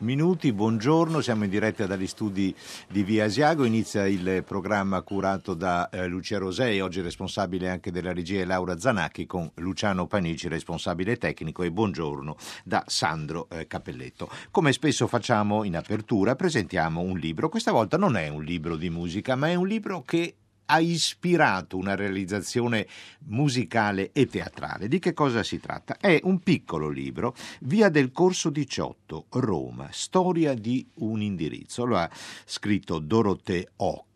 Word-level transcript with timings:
minuti, 0.00 0.52
buongiorno, 0.52 1.20
siamo 1.20 1.44
in 1.44 1.50
diretta 1.50 1.86
dagli 1.86 2.06
studi 2.06 2.54
di 2.88 3.02
Via 3.02 3.24
Asiago, 3.24 3.64
inizia 3.64 4.06
il 4.06 4.42
programma 4.46 5.00
curato 5.02 5.54
da 5.54 5.88
eh, 5.88 6.06
Lucia 6.06 6.38
Rosei, 6.38 6.80
oggi 6.80 7.00
responsabile 7.00 7.68
anche 7.68 7.90
della 7.90 8.12
regia 8.12 8.44
Laura 8.44 8.78
Zanacchi 8.78 9.26
con 9.26 9.50
Luciano 9.56 10.06
Panici, 10.06 10.48
responsabile 10.48 11.16
tecnico 11.16 11.62
e 11.62 11.70
buongiorno 11.70 12.36
da 12.64 12.82
Sandro 12.86 13.48
eh, 13.50 13.66
Cappelletto. 13.66 14.28
Come 14.50 14.72
spesso 14.72 15.06
facciamo 15.06 15.64
in 15.64 15.76
apertura 15.76 16.36
presentiamo 16.36 17.00
un 17.00 17.18
libro, 17.18 17.48
questa 17.48 17.72
volta 17.72 17.96
non 17.96 18.16
è 18.16 18.28
un 18.28 18.42
libro 18.42 18.76
di 18.76 18.90
musica 18.90 19.36
ma 19.36 19.48
è 19.48 19.54
un 19.54 19.66
libro 19.66 20.02
che 20.02 20.34
ha 20.66 20.80
ispirato 20.80 21.76
una 21.76 21.94
realizzazione 21.94 22.86
musicale 23.26 24.10
e 24.12 24.26
teatrale. 24.26 24.88
Di 24.88 24.98
che 24.98 25.12
cosa 25.12 25.42
si 25.42 25.58
tratta? 25.58 25.96
È 25.98 26.20
un 26.24 26.40
piccolo 26.40 26.88
libro, 26.88 27.34
Via 27.60 27.88
del 27.88 28.12
Corso 28.12 28.50
18, 28.50 29.26
Roma, 29.30 29.88
storia 29.90 30.54
di 30.54 30.86
un 30.94 31.22
indirizzo. 31.22 31.84
Lo 31.84 31.96
ha 31.96 32.08
scritto 32.44 32.98
Dorothée 32.98 33.68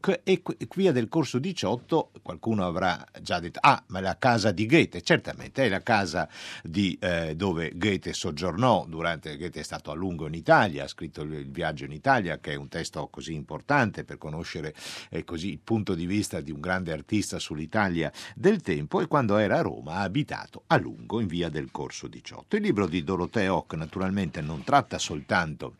Ock 0.05 0.21
e 0.23 0.43
qui 0.43 0.93
del 0.93 1.09
corso 1.09 1.39
18 1.39 2.11
qualcuno 2.21 2.67
avrà 2.67 3.03
già 3.23 3.41
detto 3.41 3.59
ah 3.63 3.83
ma 3.87 4.01
è 4.01 4.03
la 4.03 4.19
casa 4.19 4.51
di 4.51 4.67
Goethe? 4.67 5.01
Certamente 5.01 5.65
è 5.65 5.69
la 5.71 5.83
casa 5.83 6.29
di, 6.63 6.97
eh, 7.01 7.35
dove 7.35 7.73
Goethe 7.75 8.13
soggiornò 8.13 8.85
durante 8.87 9.39
Goethe 9.39 9.61
è 9.61 9.63
stato 9.63 9.91
a 9.91 9.95
lungo 9.95 10.27
in 10.27 10.35
Italia 10.35 10.85
ha 10.85 10.89
scritto 10.89 11.23
il 11.23 11.51
viaggio 11.51 11.87
in 11.87 11.93
Italia 11.93 12.39
che 12.39 12.53
è 12.53 12.55
un 12.57 12.69
testo 12.69 13.09
così 13.11 13.33
importante 13.33 14.05
per 14.05 14.19
conoscere 14.19 14.75
eh, 15.09 15.25
così, 15.25 15.53
il 15.53 15.61
punto 15.65 15.95
di 15.95 16.05
vista 16.05 16.43
di 16.43 16.51
un 16.51 16.61
grande 16.61 16.93
artista 16.93 17.39
sull'Italia 17.39 18.13
del 18.35 18.61
tempo 18.61 19.01
e 19.01 19.07
quando 19.07 19.39
era 19.39 19.59
a 19.59 19.63
Roma 19.63 19.95
ha 19.95 20.01
abitato 20.03 20.65
a 20.67 20.77
lungo 20.77 21.21
in 21.21 21.27
via 21.29 21.49
del 21.49 21.71
corso 21.71 22.09
18 22.09 22.57
il 22.57 22.63
libro 22.63 22.87
di 22.87 23.03
Dorothea 23.03 23.55
Hock 23.55 23.73
naturalmente 23.75 24.43
non 24.43 24.65
tratta 24.65 24.99
soltanto 24.99 25.77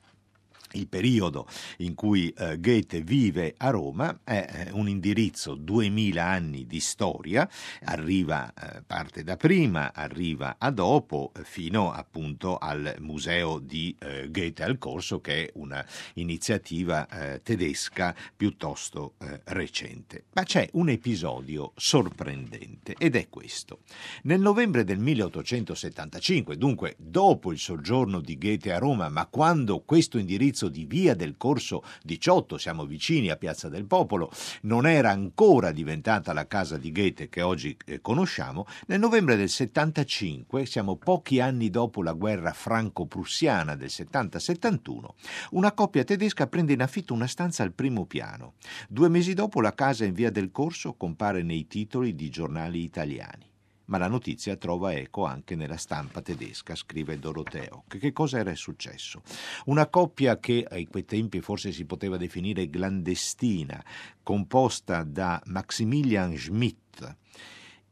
il 0.75 0.87
periodo 0.89 1.47
in 1.79 1.95
cui 1.95 2.31
eh, 2.31 2.59
Goethe 2.61 3.01
vive 3.01 3.55
a 3.57 3.71
Roma 3.71 4.21
è 4.25 4.67
eh, 4.69 4.71
un 4.73 4.89
indirizzo 4.89 5.55
2000 5.55 6.25
anni 6.25 6.67
di 6.67 6.81
storia, 6.81 7.49
arriva, 7.85 8.53
eh, 8.53 8.83
parte 8.87 9.23
da 9.23 9.37
prima, 9.37 9.93
arriva 9.93 10.57
a 10.59 10.71
dopo, 10.71 11.33
fino 11.43 11.93
appunto 11.93 12.59
al 12.59 12.97
museo 13.01 13.59
di 13.59 13.95
eh, 13.99 14.29
Goethe 14.31 14.63
al 14.63 14.79
Corso, 14.79 15.21
che 15.21 15.47
è 15.47 15.53
un'iniziativa 15.55 17.09
eh, 17.09 17.43
tedesca 17.43 18.15
piuttosto 18.37 19.15
eh, 19.19 19.41
recente. 19.45 20.25
Ma 20.35 20.43
c'è 20.43 20.69
un 20.73 20.89
episodio 20.89 21.73
sorprendente 21.77 22.95
ed 22.99 23.17
è 23.17 23.29
questo. 23.29 23.81
Nel 24.23 24.41
novembre 24.41 24.85
del 24.85 24.99
1875, 24.99 26.57
dunque 26.57 26.97
dopo 26.99 27.53
il 27.53 27.59
soggiorno 27.59 28.21
di 28.21 28.37
Goethe 28.39 28.73
a 28.73 28.79
Roma, 28.79 29.09
ma 29.09 29.27
quando 29.27 29.81
questo 29.81 30.19
indirizzo 30.19 30.64
indirizzo 30.65 30.69
di 30.69 30.85
via 30.85 31.15
del 31.15 31.37
Corso 31.37 31.83
18, 32.03 32.59
siamo 32.59 32.87
vicini 32.87 33.31
a 33.31 33.37
Piazza 33.37 33.69
del 33.69 33.85
Popolo, 33.85 34.31
non 34.63 34.87
era 34.87 35.11
ancora 35.11 35.73
diventata 35.73 36.33
la 36.33 36.47
casa 36.47 36.77
di 36.77 36.93
Goethe 36.93 37.29
che 37.29 37.43
oggi 37.43 37.77
eh, 37.85 38.01
conosciamo, 38.01 38.67
nel 38.87 39.01
novembre 39.01 39.37
del 39.37 39.49
75, 39.49 40.67
siamo 40.67 40.97
pochi 40.97 41.41
anni 41.41 41.71
dopo 41.71 42.03
la 42.03 42.13
guerra 42.13 42.53
franco-prussiana 42.53 43.77
del 43.77 43.91
70-71, 43.91 45.07
una 45.51 45.73
coppia 45.73 46.05
tedesca 46.05 46.47
prende 46.47 46.73
in 46.73 46.83
affitto 46.83 47.15
una 47.15 47.27
stanza 47.27 47.63
al 47.63 47.73
primo 47.73 48.07
piano. 48.07 48.55
Due 48.89 49.09
mesi 49.09 49.35
dopo 49.35 49.61
la 49.61 49.75
casa 49.75 50.05
in 50.05 50.15
via 50.15 50.31
del 50.31 50.51
Corso 50.51 50.95
compare 50.95 51.43
nei 51.43 51.67
titoli 51.67 52.15
di 52.15 52.31
giornali 52.31 52.83
italiani 52.83 53.53
ma 53.87 53.99
la 53.99 54.09
notizia 54.09 54.57
trova 54.57 54.93
eco 54.93 55.25
anche 55.25 55.55
nella 55.55 55.77
stampa 55.77 56.23
tedesca, 56.23 56.75
scrive 56.75 57.19
Doroteo. 57.19 57.85
Che 57.87 58.13
cosa 58.13 58.39
era 58.39 58.55
successo? 58.55 59.23
Una 59.67 59.89
coppia 59.89 60.39
che 60.39 60.65
a 60.69 60.83
quei 60.89 61.05
tempi 61.05 61.41
forse 61.41 61.73
si 61.73 61.85
poteva 61.85 62.17
definire 62.17 62.69
clandestina, 62.69 63.83
composta 64.23 65.03
da 65.03 65.41
Maximilian 65.47 66.37
Schmidt, 66.37 67.17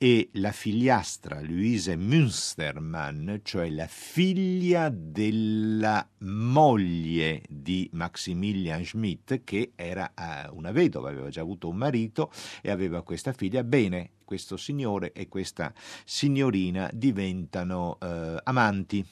e 0.02 0.30
la 0.32 0.50
figliastra 0.50 1.40
Luise 1.42 1.94
Münstermann, 1.94 3.36
cioè 3.44 3.70
la 3.70 3.86
figlia 3.86 4.88
della 4.92 6.04
moglie 6.18 7.44
di 7.48 7.88
Maximilian 7.92 8.84
Schmidt, 8.84 9.44
che 9.44 9.74
era 9.76 10.12
eh, 10.12 10.48
una 10.54 10.72
vedova, 10.72 11.08
aveva 11.08 11.28
già 11.28 11.42
avuto 11.42 11.68
un 11.68 11.76
marito 11.76 12.32
e 12.62 12.72
aveva 12.72 13.02
questa 13.02 13.32
figlia. 13.32 13.62
Bene, 13.62 14.14
questo 14.24 14.56
signore 14.56 15.12
e 15.12 15.28
questa 15.28 15.72
signorina 16.04 16.90
diventano 16.92 17.96
eh, 18.00 18.40
amanti 18.42 19.06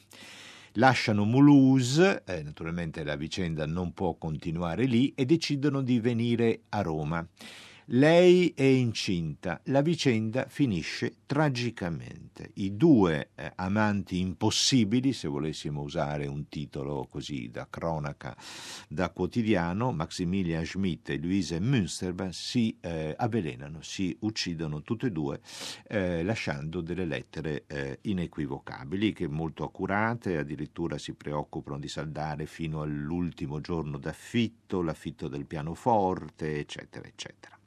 lasciano 0.74 1.24
Mulhouse, 1.24 2.24
eh, 2.26 2.42
naturalmente 2.42 3.04
la 3.04 3.14
vicenda 3.14 3.64
non 3.64 3.92
può 3.92 4.14
continuare 4.14 4.86
lì, 4.86 5.12
e 5.14 5.24
decidono 5.24 5.82
di 5.82 6.00
venire 6.00 6.62
a 6.70 6.82
Roma. 6.82 7.24
Lei 7.92 8.52
è 8.54 8.62
incinta, 8.62 9.60
la 9.64 9.80
vicenda 9.80 10.46
finisce 10.46 11.16
tragicamente. 11.26 12.52
I 12.54 12.76
due 12.76 13.30
eh, 13.34 13.50
amanti 13.56 14.20
impossibili, 14.20 15.12
se 15.12 15.26
volessimo 15.26 15.82
usare 15.82 16.28
un 16.28 16.48
titolo 16.48 17.08
così 17.10 17.50
da 17.50 17.66
cronaca, 17.68 18.36
da 18.88 19.10
quotidiano, 19.10 19.90
Maximilian 19.90 20.64
Schmidt 20.64 21.08
e 21.08 21.18
Luise 21.18 21.58
Münstermann 21.58 22.28
si 22.30 22.76
eh, 22.80 23.12
avvelenano, 23.18 23.82
si 23.82 24.16
uccidono 24.20 24.82
tutte 24.82 25.08
e 25.08 25.10
due, 25.10 25.40
eh, 25.88 26.22
lasciando 26.22 26.82
delle 26.82 27.04
lettere 27.04 27.64
eh, 27.66 27.98
inequivocabili 28.02 29.12
che 29.12 29.26
molto 29.26 29.64
accurate, 29.64 30.38
addirittura 30.38 30.96
si 30.96 31.14
preoccupano 31.14 31.80
di 31.80 31.88
saldare 31.88 32.46
fino 32.46 32.82
all'ultimo 32.82 33.60
giorno 33.60 33.98
d'affitto, 33.98 34.80
l'affitto 34.80 35.26
del 35.26 35.44
pianoforte, 35.44 36.56
eccetera, 36.56 37.08
eccetera. 37.08 37.59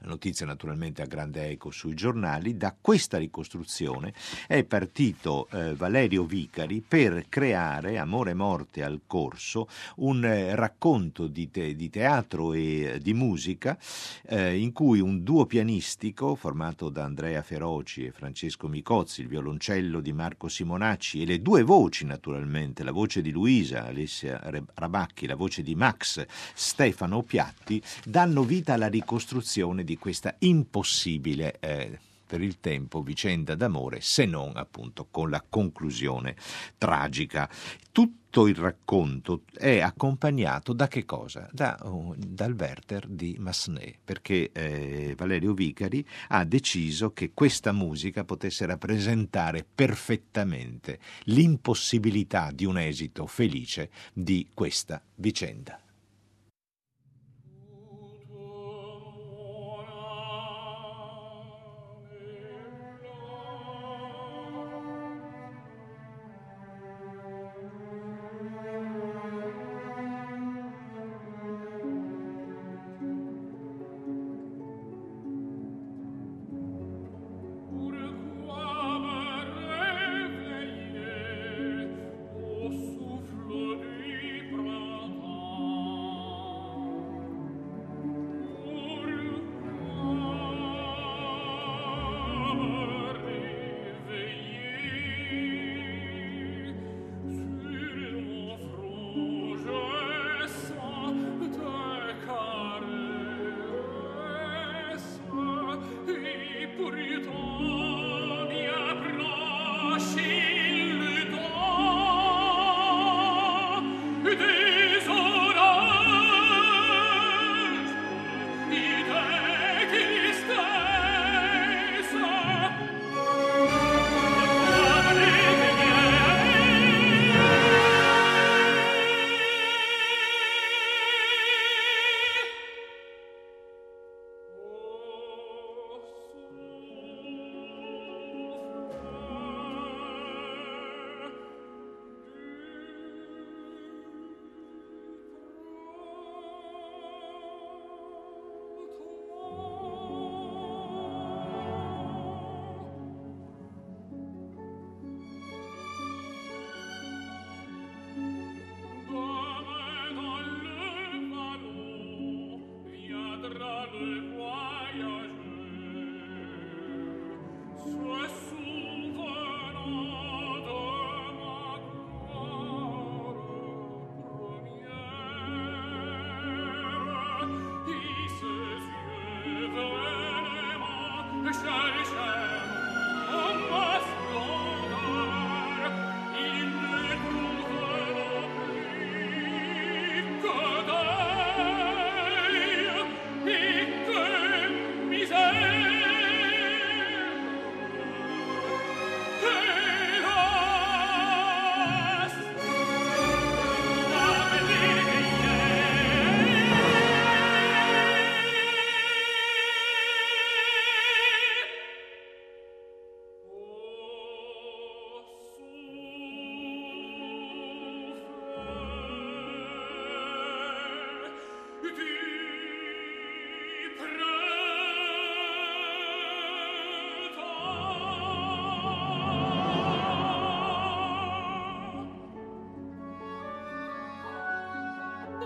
La 0.00 0.08
notizia 0.08 0.46
naturalmente 0.46 1.02
ha 1.02 1.06
grande 1.06 1.48
eco 1.48 1.70
sui 1.70 1.94
giornali. 1.94 2.56
Da 2.56 2.74
questa 2.78 3.18
ricostruzione 3.18 4.12
è 4.46 4.64
partito 4.64 5.48
eh, 5.50 5.74
Valerio 5.74 6.24
Vicari 6.24 6.82
per 6.86 7.26
creare 7.28 7.98
Amore 7.98 8.32
e 8.32 8.34
Morte 8.34 8.82
al 8.82 9.02
corso, 9.06 9.68
un 9.96 10.24
eh, 10.24 10.54
racconto 10.54 11.26
di, 11.26 11.50
te- 11.50 11.76
di, 11.76 11.90
teatro 11.90 12.52
e 12.52 12.98
di 13.00 13.14
musica 13.14 13.78
eh, 14.26 14.58
in 14.58 14.72
cui 14.72 15.00
un 15.00 15.22
duo 15.22 15.46
pianistico 15.46 16.34
formato 16.34 16.88
da 16.88 17.04
Andrea 17.04 17.42
Feroci 17.42 18.04
e 18.04 18.12
Francesco 18.12 18.68
Micozzi, 18.68 19.20
il 19.20 19.28
violoncello 19.28 20.00
di 20.00 20.12
Marco 20.12 20.48
Simonacci 20.48 21.22
e 21.22 21.26
le 21.26 21.42
due 21.42 21.62
voci 21.62 22.04
naturalmente, 22.04 22.82
la 22.82 22.92
voce 22.92 23.22
di 23.22 23.30
Luisa 23.30 23.86
Alessia 23.86 24.40
Rabacchi, 24.74 25.26
la 25.26 25.36
voce 25.36 25.62
di 25.62 25.74
Max 25.74 26.24
Stefano 26.54 27.22
Piatti, 27.22 27.82
danno 28.04 28.42
vita 28.42 28.74
alla 28.74 28.88
ricostruzione 28.88 29.59
conclusione 29.60 29.84
di 29.84 29.98
questa 29.98 30.34
impossibile 30.38 31.58
eh, 31.60 31.98
per 32.26 32.40
il 32.40 32.60
tempo 32.60 33.02
vicenda 33.02 33.54
d'amore, 33.54 34.00
se 34.00 34.24
non 34.24 34.56
appunto 34.56 35.08
con 35.10 35.30
la 35.30 35.44
conclusione 35.46 36.36
tragica. 36.78 37.48
Tutto 37.90 38.46
il 38.46 38.54
racconto 38.54 39.42
è 39.52 39.80
accompagnato 39.80 40.72
da 40.72 40.86
che 40.86 41.04
cosa? 41.04 41.48
Da, 41.52 41.76
uh, 41.82 42.14
dal 42.16 42.54
Werther 42.56 43.08
di 43.08 43.36
Massenet, 43.38 43.98
perché 44.04 44.52
eh, 44.52 45.14
Valerio 45.16 45.52
Vicari 45.52 46.06
ha 46.28 46.44
deciso 46.44 47.12
che 47.12 47.32
questa 47.34 47.72
musica 47.72 48.24
potesse 48.24 48.64
rappresentare 48.64 49.66
perfettamente 49.74 51.00
l'impossibilità 51.24 52.52
di 52.52 52.64
un 52.64 52.78
esito 52.78 53.26
felice 53.26 53.90
di 54.12 54.46
questa 54.54 55.02
vicenda. 55.16 55.80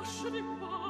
lasciami 0.04 0.42
qua 0.60 0.83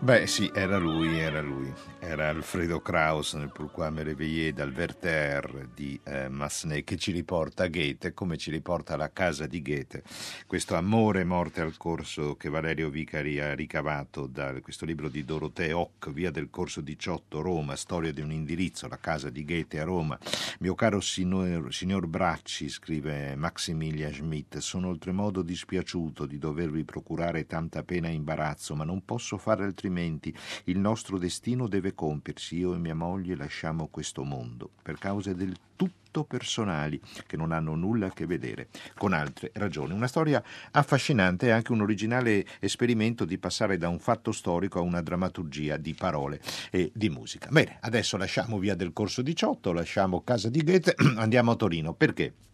Beh 0.00 0.28
sì, 0.28 0.48
era 0.54 0.78
lui, 0.78 1.18
era 1.18 1.40
lui. 1.40 1.74
Era 1.98 2.28
Alfredo 2.28 2.80
Kraus 2.80 3.34
nel 3.34 3.50
Pourquoi 3.50 3.90
me 3.90 4.04
réveiller 4.04 4.52
dal 4.52 4.72
Werther 4.72 5.68
di 5.74 5.98
eh, 6.04 6.28
Massenet 6.28 6.84
che 6.84 6.96
ci 6.96 7.10
riporta 7.10 7.64
a 7.64 7.68
Goethe, 7.68 8.14
come 8.14 8.36
ci 8.36 8.52
riporta 8.52 8.94
alla 8.94 9.10
casa 9.12 9.46
di 9.46 9.60
Goethe. 9.60 10.04
Questo 10.46 10.76
amore 10.76 11.24
morte 11.24 11.60
al 11.60 11.76
corso 11.76 12.36
che 12.36 12.48
Valerio 12.48 12.90
Vicari 12.90 13.40
ha 13.40 13.52
ricavato 13.56 14.28
da 14.28 14.58
questo 14.60 14.84
libro 14.86 15.08
di 15.08 15.24
Dorothea 15.24 15.76
Hock, 15.76 16.12
Via 16.12 16.30
del 16.30 16.48
Corso 16.48 16.80
18, 16.80 17.40
Roma, 17.40 17.74
storia 17.74 18.12
di 18.12 18.20
un 18.20 18.30
indirizzo, 18.30 18.86
la 18.86 18.98
casa 18.98 19.30
di 19.30 19.44
Goethe 19.44 19.80
a 19.80 19.84
Roma. 19.84 20.16
Mio 20.60 20.76
caro 20.76 21.00
signor, 21.00 21.74
signor 21.74 22.06
Bracci, 22.06 22.68
scrive 22.68 23.34
Maximilian 23.34 24.12
Schmidt, 24.12 24.58
sono 24.58 24.88
oltremodo 24.88 25.42
dispiaciuto 25.42 26.24
di 26.24 26.38
dovervi 26.38 26.84
procurare 26.84 27.46
tanta 27.46 27.82
pena 27.82 28.06
e 28.06 28.12
imbarazzo, 28.12 28.76
ma 28.76 28.84
non 28.84 29.04
posso 29.04 29.36
fare 29.36 29.64
altrimenti 29.64 29.86
altrimenti 29.88 30.34
il 30.64 30.78
nostro 30.78 31.18
destino 31.18 31.66
deve 31.66 31.94
compiersi. 31.94 32.58
Io 32.58 32.74
e 32.74 32.78
mia 32.78 32.94
moglie 32.94 33.34
lasciamo 33.34 33.88
questo 33.88 34.22
mondo 34.22 34.70
per 34.82 34.98
cause 34.98 35.34
del 35.34 35.56
tutto 35.74 36.24
personali 36.24 37.00
che 37.26 37.36
non 37.36 37.52
hanno 37.52 37.74
nulla 37.74 38.08
a 38.08 38.12
che 38.12 38.26
vedere 38.26 38.68
con 38.94 39.12
altre 39.12 39.50
ragioni. 39.54 39.94
Una 39.94 40.06
storia 40.06 40.42
affascinante 40.72 41.46
e 41.46 41.50
anche 41.50 41.72
un 41.72 41.80
originale 41.80 42.44
esperimento 42.60 43.24
di 43.24 43.38
passare 43.38 43.78
da 43.78 43.88
un 43.88 43.98
fatto 43.98 44.32
storico 44.32 44.78
a 44.78 44.82
una 44.82 45.00
drammaturgia 45.00 45.76
di 45.76 45.94
parole 45.94 46.40
e 46.70 46.90
di 46.94 47.08
musica. 47.08 47.48
Bene, 47.50 47.78
adesso 47.80 48.16
lasciamo 48.16 48.58
via 48.58 48.74
del 48.74 48.92
corso 48.92 49.22
18, 49.22 49.72
lasciamo 49.72 50.22
casa 50.22 50.50
di 50.50 50.62
Goethe, 50.62 50.94
andiamo 51.16 51.52
a 51.52 51.56
Torino. 51.56 51.94
Perché? 51.94 52.47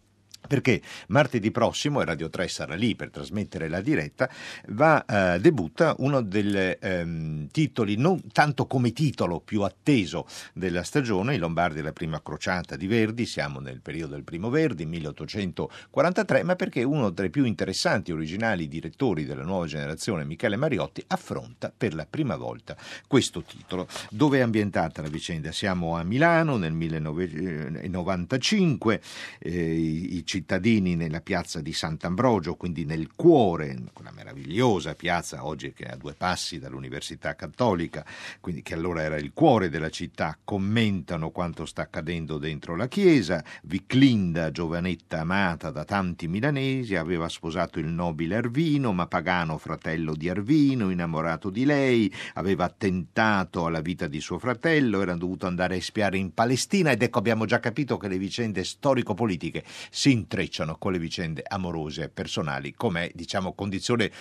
Perché 0.47 0.81
martedì 1.07 1.51
prossimo, 1.51 2.01
e 2.01 2.05
Radio 2.05 2.29
3 2.29 2.47
sarà 2.47 2.75
lì 2.75 2.95
per 2.95 3.09
trasmettere 3.09 3.67
la 3.67 3.81
diretta, 3.81 4.29
va, 4.69 5.03
eh, 5.05 5.39
debutta 5.39 5.95
uno 5.99 6.21
dei 6.21 6.77
ehm, 6.79 7.47
titoli, 7.51 7.97
non 7.97 8.21
tanto 8.31 8.67
come 8.67 8.91
titolo 8.91 9.39
più 9.39 9.61
atteso 9.61 10.25
della 10.53 10.83
stagione, 10.83 11.35
i 11.35 11.37
Lombardi 11.37 11.81
la 11.81 11.93
prima 11.93 12.21
crociata 12.21 12.75
di 12.75 12.87
Verdi, 12.87 13.25
siamo 13.25 13.59
nel 13.59 13.81
periodo 13.81 14.15
del 14.15 14.23
primo 14.23 14.49
Verdi, 14.49 14.85
1843, 14.85 16.43
ma 16.43 16.55
perché 16.55 16.83
uno 16.83 17.09
dei 17.09 17.29
più 17.29 17.45
interessanti 17.45 18.11
originali 18.11 18.67
direttori 18.67 19.25
della 19.25 19.43
nuova 19.43 19.65
generazione, 19.65 20.25
Michele 20.25 20.55
Mariotti, 20.55 21.03
affronta 21.07 21.71
per 21.75 21.93
la 21.93 22.07
prima 22.09 22.35
volta 22.35 22.75
questo 23.07 23.43
titolo. 23.43 23.87
Dove 24.09 24.39
è 24.39 24.41
ambientata 24.41 25.01
la 25.01 25.09
vicenda? 25.09 25.51
Siamo 25.51 25.95
a 25.95 26.03
Milano 26.03 26.57
nel 26.57 26.73
1995, 26.73 29.01
eh, 29.39 29.73
i 29.73 30.23
cittadini 30.35 30.97
nella 30.97 31.21
piazza 31.21 31.61
di 31.61 31.71
Sant'Ambrogio, 31.71 32.55
quindi 32.55 32.83
nel 32.83 33.11
cuore, 33.15 33.83
quella 33.93 34.11
meravigliosa 34.11 34.93
piazza 34.93 35.45
oggi 35.45 35.71
che 35.71 35.85
è 35.85 35.93
a 35.93 35.95
due 35.95 36.13
passi 36.13 36.59
dall'Università 36.59 37.35
Cattolica, 37.35 38.05
quindi 38.41 38.61
che 38.61 38.73
allora 38.73 39.01
era 39.01 39.15
il 39.15 39.31
cuore 39.33 39.69
della 39.69 39.89
città, 39.89 40.37
commentano 40.43 41.29
quanto 41.29 41.65
sta 41.65 41.83
accadendo 41.83 42.37
dentro 42.37 42.75
la 42.75 42.89
chiesa. 42.89 43.41
Viclinda, 43.63 44.51
giovanetta 44.51 45.21
amata 45.21 45.71
da 45.71 45.85
tanti 45.85 46.27
milanesi, 46.27 46.97
aveva 46.97 47.29
sposato 47.29 47.79
il 47.79 47.87
nobile 47.87 48.35
Arvino, 48.35 48.91
ma 48.91 49.07
pagano 49.07 49.57
fratello 49.57 50.15
di 50.15 50.27
Arvino, 50.27 50.89
innamorato 50.89 51.49
di 51.49 51.63
lei, 51.63 52.13
aveva 52.33 52.65
attentato 52.65 53.65
alla 53.65 53.79
vita 53.79 54.07
di 54.07 54.19
suo 54.19 54.37
fratello, 54.37 55.01
era 55.01 55.15
dovuto 55.15 55.47
andare 55.47 55.75
a 55.75 55.77
espiare 55.77 56.17
in 56.17 56.33
Palestina 56.33 56.91
ed 56.91 57.01
ecco 57.01 57.19
abbiamo 57.19 57.45
già 57.45 57.61
capito 57.61 57.95
che 57.95 58.09
le 58.09 58.17
vicende 58.17 58.65
storico-politiche 58.65 59.63
si 59.89 60.11
intrecciano 60.25 60.77
con 60.77 60.91
le 60.91 60.99
vicende 60.99 61.43
amorose 61.47 62.03
e 62.03 62.09
personali, 62.09 62.73
come 62.73 63.11
diciamo 63.13 63.53
condizione 63.53 64.11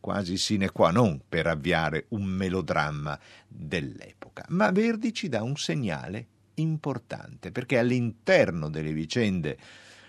quasi 0.00 0.36
sine 0.36 0.70
qua 0.70 0.92
non 0.92 1.20
per 1.28 1.48
avviare 1.48 2.06
un 2.10 2.22
melodramma 2.22 3.18
dell'epoca. 3.48 4.44
Ma 4.48 4.70
Verdi 4.70 5.12
ci 5.12 5.28
dà 5.28 5.42
un 5.42 5.56
segnale 5.56 6.28
importante, 6.54 7.50
perché 7.50 7.76
all'interno 7.76 8.70
delle 8.70 8.92
vicende 8.92 9.58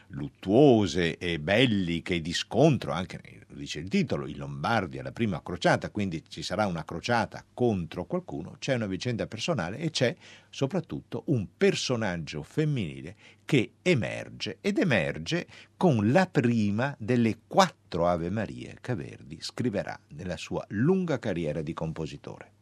luttuose 0.10 1.18
e 1.18 1.40
belliche 1.40 2.22
di 2.22 2.34
scontro, 2.34 2.92
anche 2.92 3.20
lo 3.48 3.56
dice 3.56 3.80
il 3.80 3.88
titolo, 3.88 4.28
i 4.28 4.36
Lombardi 4.36 5.00
alla 5.00 5.12
prima 5.12 5.42
crociata, 5.42 5.90
quindi 5.90 6.24
ci 6.28 6.42
sarà 6.42 6.66
una 6.66 6.84
crociata 6.84 7.44
contro 7.54 8.06
qualcuno, 8.06 8.56
c'è 8.60 8.76
una 8.76 8.88
vicenda 8.88 9.28
personale 9.28 9.78
e 9.78 9.90
c'è 9.90 10.16
soprattutto 10.50 11.24
un 11.28 11.48
personaggio 11.56 12.44
femminile 12.44 13.16
che 13.46 13.74
emerge 13.82 14.58
ed 14.62 14.78
emerge 14.78 15.48
con 15.78 16.12
la 16.12 16.28
prima 16.28 16.96
delle 17.00 17.40
quattro 17.48 18.08
Ave 18.08 18.30
Marie 18.30 18.78
che 18.82 18.96
Verdi 18.96 19.38
scriverà 19.40 19.98
nella 20.10 20.38
sua 20.38 20.66
lunga 20.70 21.20
carriera 21.20 21.62
di 21.62 21.74
compositore. 21.74 22.57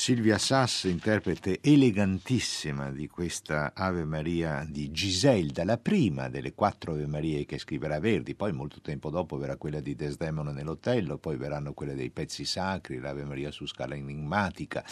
Silvia 0.00 0.38
Sass, 0.38 0.84
interprete 0.84 1.58
elegantissima 1.60 2.90
di 2.90 3.06
questa 3.06 3.72
Ave 3.74 4.06
Maria 4.06 4.66
di 4.66 4.90
Giselda, 4.90 5.62
la 5.62 5.76
prima 5.76 6.30
delle 6.30 6.54
quattro 6.54 6.92
Ave 6.92 7.06
Marie 7.06 7.44
che 7.44 7.58
scriverà 7.58 8.00
Verdi, 8.00 8.34
poi 8.34 8.50
molto 8.52 8.80
tempo 8.80 9.10
dopo 9.10 9.36
verrà 9.36 9.58
quella 9.58 9.80
di 9.80 9.94
Desdemona 9.94 10.52
nell'Otello, 10.52 11.18
poi 11.18 11.36
verranno 11.36 11.74
quelle 11.74 11.94
dei 11.94 12.08
pezzi 12.08 12.46
sacri, 12.46 12.98
l'Ave 12.98 13.26
Maria 13.26 13.50
su 13.50 13.66
scala 13.66 13.94
enigmatica. 13.94 14.82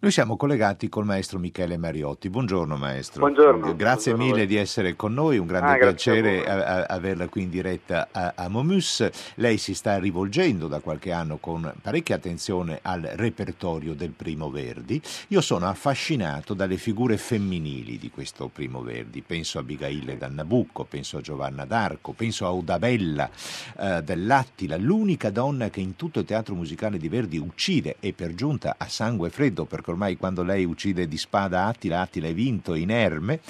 Noi 0.00 0.12
siamo 0.12 0.36
collegati 0.36 0.90
col 0.90 1.06
maestro 1.06 1.38
Michele 1.38 1.78
Mariotti. 1.78 2.28
Buongiorno 2.28 2.76
maestro. 2.76 3.20
Buongiorno. 3.20 3.74
Grazie 3.74 4.12
Buongiorno 4.12 4.34
mille 4.34 4.46
di 4.46 4.56
essere 4.56 4.96
con 4.96 5.14
noi, 5.14 5.38
un 5.38 5.46
grande 5.46 5.72
ah, 5.72 5.78
piacere 5.78 6.44
a 6.44 6.54
a, 6.64 6.82
averla 6.84 7.28
qui 7.28 7.42
in 7.42 7.50
diretta 7.50 8.08
a, 8.10 8.34
a, 8.36 8.48
Momus. 8.48 9.08
Lei 9.36 9.56
si 9.56 9.74
sta 9.74 9.98
rivolgendo 9.98 10.68
da 10.68 10.80
qualche 10.80 11.12
anno 11.12 11.38
con 11.38 11.72
parecchia 11.80 12.16
attenzione 12.16 12.80
al 12.82 13.00
repertorio 13.14 13.94
del 13.94 14.10
Primo 14.10 14.50
Verdi. 14.50 15.00
Io 15.28 15.40
sono 15.40 15.66
affascinato 15.68 16.54
dalle 16.54 16.76
figure 16.76 17.16
femminili 17.16 17.98
di 17.98 18.10
questo 18.10 18.48
Primo 18.48 18.82
Verdi. 18.82 19.22
Penso 19.22 19.58
a 19.58 19.62
Abigail 19.62 20.16
da 20.18 20.28
Nabucco, 20.28 20.84
penso 20.84 21.18
a 21.18 21.20
Giovanna 21.20 21.64
d'Arco, 21.64 22.12
penso 22.12 22.44
a 22.44 22.52
Odabella 22.52 23.30
eh, 23.78 24.02
dell'Attila, 24.02 24.76
l'unica 24.76 25.30
donna 25.30 25.70
che 25.70 25.80
in 25.80 25.96
tutto 25.96 26.20
il 26.20 26.26
teatro 26.26 26.54
musicale 26.54 26.98
di 26.98 27.08
Verdi 27.08 27.38
uccide 27.38 27.96
e 28.00 28.12
per 28.12 28.34
giunta 28.34 28.74
a 28.76 28.86
sangue 28.86 29.30
freddo 29.30 29.64
perché 29.84 29.90
ormai 29.90 30.16
quando 30.16 30.42
lei 30.42 30.64
uccide 30.64 31.06
di 31.06 31.18
spada 31.18 31.66
Attila, 31.66 32.00
Attila 32.00 32.28
è 32.28 32.32
vinto, 32.32 32.72
inerme, 32.74 33.40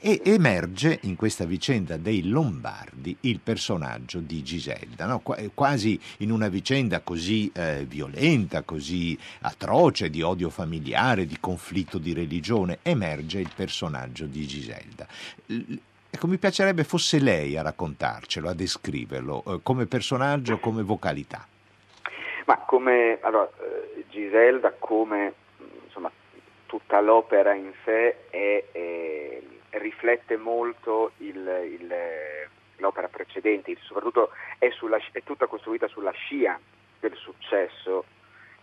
e 0.00 0.20
emerge 0.24 0.98
in 1.02 1.16
questa 1.16 1.44
vicenda 1.44 1.96
dei 1.96 2.28
Lombardi 2.28 3.16
il 3.20 3.40
personaggio 3.40 4.18
di 4.18 4.42
Giselda, 4.42 5.06
no? 5.06 5.22
quasi 5.54 5.98
in 6.18 6.30
una 6.30 6.48
vicenda 6.48 7.00
così 7.00 7.50
eh, 7.54 7.84
violenta, 7.86 8.62
così 8.62 9.18
atroce, 9.42 10.10
di 10.10 10.20
odio 10.20 10.50
familiare, 10.50 11.26
di 11.26 11.38
conflitto 11.40 11.98
di 11.98 12.12
religione, 12.12 12.78
emerge 12.82 13.40
il 13.40 13.50
personaggio 13.54 14.26
di 14.26 14.46
Giselda. 14.46 15.06
Ecco, 16.10 16.26
mi 16.26 16.36
piacerebbe 16.36 16.84
fosse 16.84 17.18
lei 17.18 17.56
a 17.56 17.62
raccontarcelo, 17.62 18.48
a 18.48 18.54
descriverlo, 18.54 19.42
eh, 19.46 19.60
come 19.62 19.86
personaggio, 19.86 20.58
come 20.58 20.82
vocalità. 20.82 21.46
Ma 22.44 22.58
come, 22.58 23.18
allora, 23.22 23.50
eh, 23.58 24.04
Giselda 24.10 24.74
come 24.78 25.32
tutta 26.66 27.00
l'opera 27.00 27.54
in 27.54 27.72
sé 27.84 28.28
è, 28.30 28.64
è, 28.70 29.40
riflette 29.70 30.36
molto 30.36 31.12
il, 31.18 31.36
il, 31.36 31.94
l'opera 32.76 33.08
precedente, 33.08 33.76
soprattutto 33.80 34.30
è, 34.58 34.70
sulla, 34.70 34.98
è, 35.12 35.22
tutta 35.22 35.46
costruita 35.46 35.88
sulla 35.88 36.12
scia 36.12 36.58
del 37.00 37.14
successo 37.16 38.04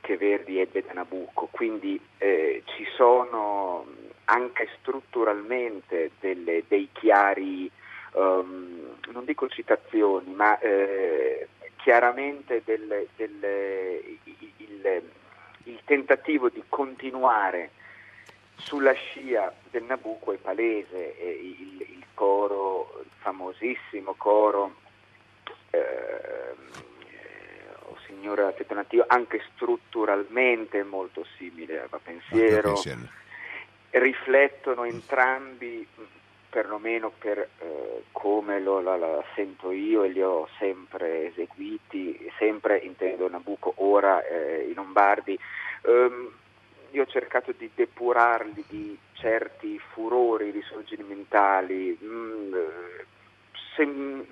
che 0.01 0.17
Verdi 0.17 0.59
ebbe 0.59 0.81
da 0.81 0.93
Nabucco, 0.93 1.47
quindi 1.51 1.99
eh, 2.17 2.63
ci 2.65 2.85
sono 2.95 3.85
anche 4.25 4.67
strutturalmente 4.79 6.11
delle, 6.19 6.63
dei 6.67 6.89
chiari, 6.91 7.69
um, 8.13 8.95
non 9.11 9.25
dico 9.25 9.47
citazioni, 9.47 10.33
ma 10.33 10.57
eh, 10.59 11.47
chiaramente 11.77 12.61
del, 12.65 13.07
del, 13.15 14.17
il, 14.57 15.01
il 15.63 15.79
tentativo 15.85 16.49
di 16.49 16.63
continuare 16.67 17.71
sulla 18.63 18.93
scia 18.93 19.53
del 19.69 19.83
Nabucco 19.83 20.31
è 20.33 20.37
palese, 20.37 21.15
il, 21.19 21.81
il 21.81 22.05
coro, 22.13 23.01
il 23.03 23.09
famosissimo 23.17 24.13
coro 24.17 24.75
eh, 25.71 26.55
oh 27.79 27.97
Signore 28.05 28.53
Tettonatio, 28.55 29.05
anche 29.07 29.41
strutturalmente 29.53 30.83
molto 30.83 31.25
simile 31.37 31.87
a 31.89 31.99
pensiero, 32.01 32.81
riflettono 33.91 34.85
entrambi 34.85 35.87
perlomeno 36.49 37.11
per 37.17 37.39
eh, 37.39 38.03
come 38.11 38.59
lo, 38.59 38.81
la, 38.81 38.97
la, 38.97 39.23
sento 39.35 39.71
io 39.71 40.03
e 40.03 40.09
li 40.09 40.21
ho 40.21 40.47
sempre 40.59 41.27
eseguiti, 41.27 42.29
sempre 42.37 42.77
intendo 42.79 43.29
Nabucco, 43.29 43.73
ora 43.77 44.21
eh, 44.25 44.67
i 44.69 44.73
Lombardi. 44.73 45.39
Um, 45.83 46.31
io 46.91 47.03
ho 47.03 47.07
cercato 47.07 47.53
di 47.57 47.69
depurarli 47.73 48.63
di 48.67 48.97
certi 49.13 49.79
furori 49.93 50.51
risorgimentali, 50.51 51.97
mh, 51.99 52.05
mm, 52.05 52.53
se, 53.75 54.25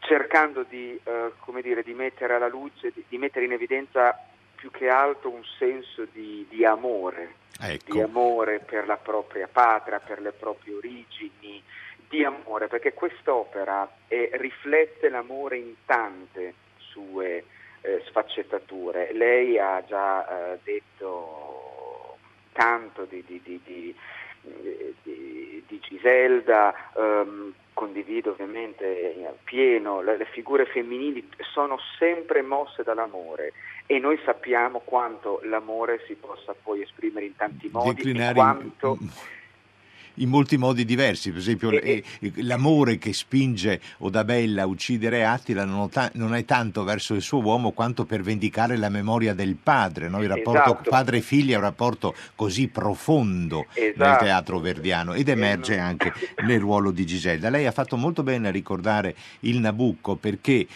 cercando 0.00 0.64
di, 0.68 0.98
uh, 1.04 1.60
dire, 1.60 1.82
di, 1.82 1.94
mettere 1.94 2.34
alla 2.34 2.48
luce, 2.48 2.90
di, 2.92 3.04
di, 3.08 3.18
mettere 3.18 3.44
in 3.44 3.52
evidenza 3.52 4.18
più 4.54 4.70
che 4.70 4.88
altro 4.88 5.30
un 5.30 5.44
senso 5.58 6.06
di, 6.12 6.46
di 6.48 6.64
amore 6.64 7.34
ecco. 7.60 7.92
di 7.92 8.00
amore 8.00 8.60
per 8.60 8.86
la 8.86 8.96
propria 8.96 9.48
patria, 9.50 10.00
per 10.00 10.20
le 10.20 10.32
proprie 10.32 10.74
origini, 10.74 11.62
di 12.08 12.24
amore, 12.24 12.68
perché 12.68 12.94
quest'opera 12.94 13.88
eh, 14.08 14.30
riflette 14.34 15.08
l'amore 15.08 15.58
in 15.58 15.74
tante 15.84 16.54
sue 16.78 17.44
eh, 17.82 18.02
sfaccettature. 18.06 19.12
Lei 19.12 19.58
ha 19.58 19.84
già 19.86 20.52
eh, 20.52 20.58
detto 20.62 21.57
tanto 22.58 23.06
di, 23.08 23.22
di, 23.24 23.40
di, 23.44 23.94
di 25.04 25.78
Giselda, 25.80 26.74
ehm, 26.96 27.52
condivido 27.72 28.32
ovviamente 28.32 29.36
pieno, 29.44 30.00
le, 30.00 30.16
le 30.16 30.24
figure 30.24 30.66
femminili 30.66 31.30
sono 31.52 31.78
sempre 31.98 32.42
mosse 32.42 32.82
dall'amore 32.82 33.52
e 33.86 34.00
noi 34.00 34.18
sappiamo 34.24 34.80
quanto 34.80 35.40
l'amore 35.44 36.02
si 36.08 36.14
possa 36.14 36.52
poi 36.60 36.82
esprimere 36.82 37.26
in 37.26 37.36
tanti 37.36 37.68
modi 37.72 37.94
Declinare 37.94 38.34
quanto... 38.34 38.98
In 39.00 39.08
in 40.18 40.28
molti 40.28 40.56
modi 40.56 40.84
diversi, 40.84 41.30
per 41.30 41.40
esempio 41.40 41.70
e, 41.70 42.02
e, 42.20 42.32
l'amore 42.36 42.98
che 42.98 43.12
spinge 43.12 43.80
Odabella 43.98 44.62
a 44.62 44.66
uccidere 44.66 45.24
Attila 45.24 45.64
non, 45.64 45.88
ta- 45.88 46.10
non, 46.14 46.34
è 46.34 46.44
tanto 46.44 46.84
verso 46.84 47.14
il 47.14 47.22
suo 47.22 47.40
uomo 47.40 47.72
quanto 47.72 48.04
per 48.04 48.22
vendicare 48.22 48.76
la 48.76 48.88
memoria 48.88 49.34
del 49.34 49.56
padre, 49.56 50.08
no? 50.08 50.22
il 50.22 50.28
rapporto 50.28 50.72
esatto. 50.72 50.90
padre-figlia 50.90 51.54
è 51.54 51.56
un 51.56 51.62
rapporto 51.62 52.14
così 52.34 52.68
profondo 52.68 53.66
esatto. 53.72 54.04
nel 54.04 54.16
teatro 54.18 54.58
verdiano 54.58 55.14
ed 55.14 55.28
emerge 55.28 55.78
anche 55.78 56.12
nel 56.44 56.60
ruolo 56.60 56.90
di 56.90 57.06
Giselda. 57.06 57.50
Lei 57.50 57.66
ha 57.66 57.72
fatto 57.72 57.96
molto 57.96 58.22
bene 58.22 58.48
a 58.48 58.50
ricordare 58.50 59.14
il 59.40 59.58
Nabucco 59.58 60.16
perché 60.16 60.66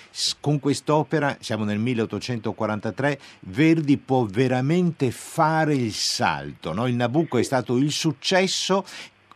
con 0.41 0.61
quest'opera, 0.61 1.37
siamo 1.41 1.65
nel 1.65 1.79
1843, 1.79 3.19
Verdi 3.41 3.97
può 3.99 4.25
veramente 4.25 5.11
fare 5.11 5.75
il 5.75 5.93
salto, 5.93 6.73
no? 6.73 6.87
il 6.87 6.95
Nabucco 6.95 7.39
è 7.39 7.43
stato 7.43 7.77
il 7.77 7.91
successo 7.91 8.85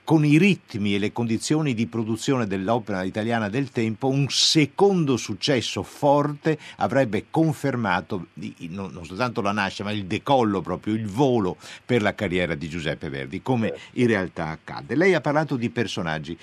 con 0.07 0.25
i 0.25 0.39
ritmi 0.39 0.95
e 0.95 0.99
le 1.01 1.11
condizioni 1.11 1.75
di 1.75 1.89
produzione 1.89 2.47
dell'opera 2.47 3.03
italiana 3.03 3.49
del 3.49 3.71
tempo, 3.71 4.07
un 4.07 4.29
secondo 4.29 5.17
successo 5.17 5.83
forte 5.83 6.57
avrebbe 6.77 7.27
confermato 7.29 8.29
non, 8.69 9.05
soltanto 9.05 9.41
la 9.41 9.51
nascita, 9.51 9.83
ma 9.83 9.91
il 9.91 10.05
decollo 10.05 10.61
proprio, 10.61 10.95
il 10.95 11.09
volo 11.09 11.57
per 11.85 12.03
la 12.03 12.15
carriera 12.15 12.55
di 12.55 12.69
Giuseppe 12.69 13.09
Verdi, 13.09 13.43
come 13.43 13.75
in 13.95 14.07
realtà 14.07 14.51
accade. 14.51 14.95
Lei 14.95 15.13
ha 15.13 15.21
parlato 15.21 15.57
di 15.57 15.71
personaggi. 15.71 16.39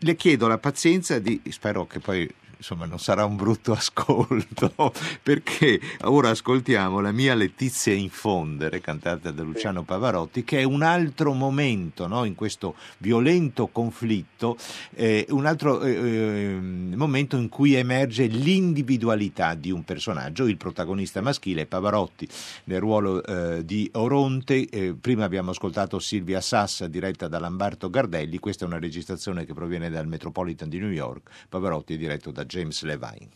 Le 0.00 0.14
chiedo 0.14 0.46
la 0.46 0.58
pazienza 0.58 1.18
di, 1.18 1.40
spero 1.48 1.86
che 1.86 2.00
poi 2.00 2.30
insomma 2.58 2.84
non 2.84 2.98
sarà 2.98 3.24
un 3.24 3.36
brutto 3.36 3.72
ascolto 3.74 4.92
perché 5.22 5.80
ora 6.02 6.30
ascoltiamo 6.30 7.00
la 7.00 7.12
mia 7.12 7.34
Letizia 7.34 7.94
Infondere 7.94 8.80
cantata 8.80 9.30
da 9.30 9.42
Luciano 9.42 9.82
Pavarotti 9.82 10.44
che 10.44 10.60
è 10.60 10.64
un 10.64 10.82
altro 10.82 11.32
momento 11.32 12.06
no? 12.06 12.24
in 12.24 12.34
questo 12.34 12.74
violento 12.98 13.68
conflitto 13.68 14.56
eh, 14.94 15.26
un 15.30 15.46
altro 15.46 15.82
eh, 15.82 15.92
ehm, 15.92 16.94
momento 16.94 17.36
in 17.36 17.48
cui 17.48 17.74
emerge 17.74 18.26
l'individualità 18.26 19.54
di 19.54 19.70
un 19.70 19.84
personaggio. 19.84 20.46
Il 20.46 20.56
protagonista 20.56 21.20
maschile 21.20 21.66
Pavarotti 21.66 22.28
nel 22.64 22.80
ruolo 22.80 23.22
eh, 23.22 23.64
di 23.64 23.88
Oronte. 23.94 24.68
Eh, 24.68 24.94
prima 25.00 25.24
abbiamo 25.24 25.50
ascoltato 25.50 25.98
Silvia 25.98 26.40
Sassa 26.40 26.86
diretta 26.86 27.28
da 27.28 27.38
Lamberto 27.38 27.90
Gardelli. 27.90 28.38
Questa 28.38 28.64
è 28.64 28.68
una 28.68 28.78
registrazione 28.78 29.44
che 29.44 29.54
proviene 29.54 29.90
dal 29.90 30.06
Metropolitan 30.06 30.68
di 30.68 30.78
New 30.78 30.90
York. 30.90 31.30
Pavarotti 31.48 31.94
è 31.94 31.96
diretto 31.96 32.30
da 32.30 32.44
James 32.48 32.82
Levine. 32.82 33.30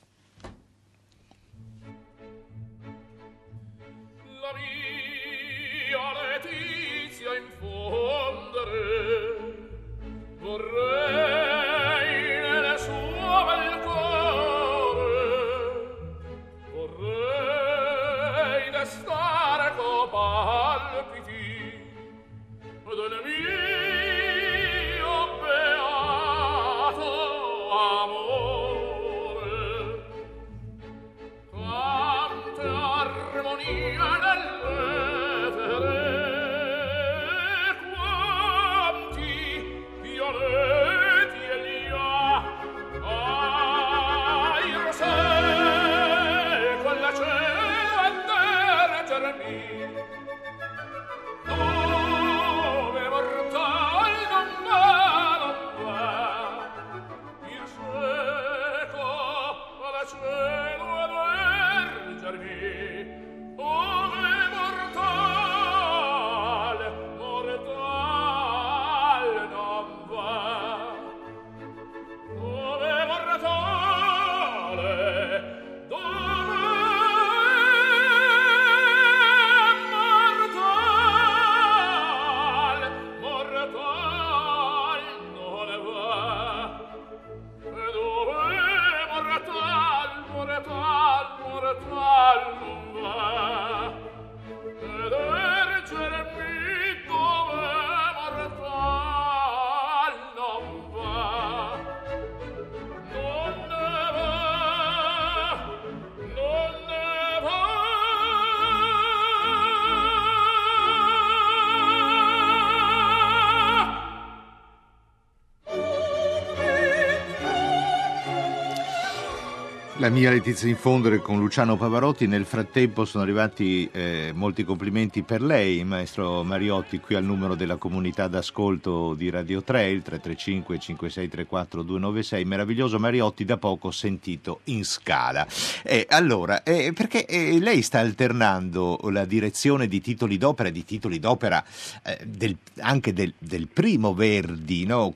La 119.99 120.09
mia 120.09 120.31
Letizia 120.31 120.71
Infondere 120.71 121.19
con 121.19 121.39
Luciano 121.39 121.77
Pavarotti. 121.77 122.27
Nel 122.27 122.47
frattempo 122.47 123.05
sono 123.05 123.23
arrivati 123.23 123.89
eh, 123.93 124.33
molti 124.35 124.65
complimenti 124.65 125.23
per 125.23 125.43
lei, 125.43 125.85
maestro 125.85 126.43
Mariotti, 126.43 126.99
qui 126.99 127.15
al 127.15 127.23
numero 127.23 127.55
della 127.55 127.77
comunità 127.77 128.27
d'ascolto 128.27 129.13
di 129.13 129.29
Radio 129.29 129.63
3, 129.63 129.91
il 129.91 130.03
335 130.03 130.79
5634 130.79 131.83
296. 131.83 132.45
Meraviglioso 132.47 132.99
Mariotti, 132.99 133.45
da 133.45 133.59
poco 133.59 133.91
sentito 133.91 134.61
in 134.65 134.83
scala. 134.85 135.47
Eh, 135.83 136.07
allora, 136.09 136.63
eh, 136.63 136.93
perché 136.95 137.27
eh, 137.27 137.61
lei 137.61 137.83
sta 137.83 137.99
alternando 137.99 138.99
la 139.11 139.27
direzione 139.27 139.89
di 139.89 140.01
titoli 140.01 140.39
d'opera 140.39 140.71
di 140.71 140.85
titoli 140.87 141.19
d'opera 141.19 141.63
eh, 142.03 142.19
del, 142.25 142.57
anche 142.81 143.13
del, 143.13 143.35
del, 143.39 143.69
primo 143.69 144.15
Verdi, 144.15 144.87
no? 144.87 145.13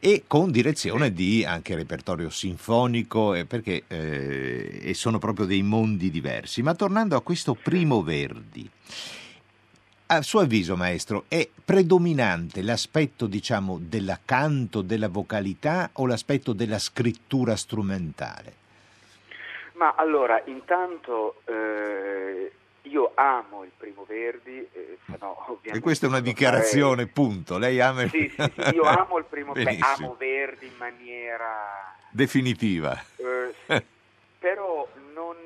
e 0.00 0.24
con 0.26 0.50
direzione 0.50 1.12
di 1.12 1.44
anche 1.44 1.74
repertorio 1.76 2.30
sinfonico, 2.30 3.34
eh, 3.34 3.44
perché 3.44 3.84
eh, 4.06 4.80
e 4.82 4.94
sono 4.94 5.18
proprio 5.18 5.46
dei 5.46 5.62
mondi 5.62 6.10
diversi. 6.10 6.62
Ma 6.62 6.74
tornando 6.74 7.16
a 7.16 7.22
questo 7.22 7.54
primo 7.54 8.02
Verdi, 8.02 8.68
a 10.06 10.22
suo 10.22 10.40
avviso, 10.40 10.76
maestro, 10.76 11.24
è 11.28 11.48
predominante 11.64 12.62
l'aspetto, 12.62 13.26
diciamo, 13.26 13.78
della 13.80 14.20
canto, 14.24 14.82
della 14.82 15.08
vocalità 15.08 15.90
o 15.94 16.06
l'aspetto 16.06 16.52
della 16.52 16.78
scrittura 16.78 17.56
strumentale? 17.56 18.64
Ma 19.72 19.94
allora, 19.96 20.40
intanto 20.46 21.42
eh, 21.44 22.52
io 22.82 23.12
amo 23.14 23.64
il 23.64 23.72
primo 23.76 24.04
Verdi, 24.08 24.66
eh, 24.72 24.98
no, 25.20 25.58
e 25.62 25.80
questa 25.80 26.06
è 26.06 26.08
una 26.08 26.20
dichiarazione, 26.20 27.02
fare... 27.02 27.12
punto. 27.12 27.58
Lei 27.58 27.80
ama 27.80 28.02
il... 28.02 28.10
Sì, 28.10 28.32
sì, 28.34 28.52
sì, 28.56 28.74
io 28.74 28.84
amo 28.84 29.18
il 29.18 29.24
primo 29.28 29.52
Verdi, 29.54 29.78
amo 29.80 30.14
Verdi 30.16 30.66
in 30.66 30.76
maniera 30.78 31.94
definitiva. 32.10 32.98
Eh, 33.16 33.54
sì. 33.66 33.84
però 34.46 34.86
non 35.12 35.36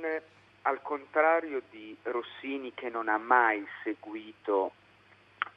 al 0.60 0.82
contrario 0.82 1.62
di 1.70 1.96
Rossini 2.02 2.74
che 2.74 2.90
non 2.90 3.08
ha 3.08 3.16
mai 3.16 3.66
seguito 3.82 4.72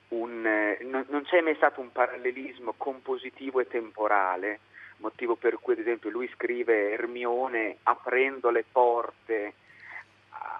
un, 0.10 0.44
non, 0.80 1.06
non 1.10 1.24
c'è 1.24 1.42
mai 1.42 1.56
stato 1.56 1.82
un 1.82 1.92
parallelismo 1.92 2.74
compositivo 2.78 3.60
e 3.60 3.68
temporale, 3.68 4.62
motivo 5.00 5.36
per 5.36 5.60
cui 5.60 5.74
ad 5.74 5.80
esempio 5.80 6.10
lui 6.10 6.32
scrive 6.36 6.92
Ermione 6.94 7.80
aprendo 7.84 8.50
le 8.50 8.64
porte 8.72 9.56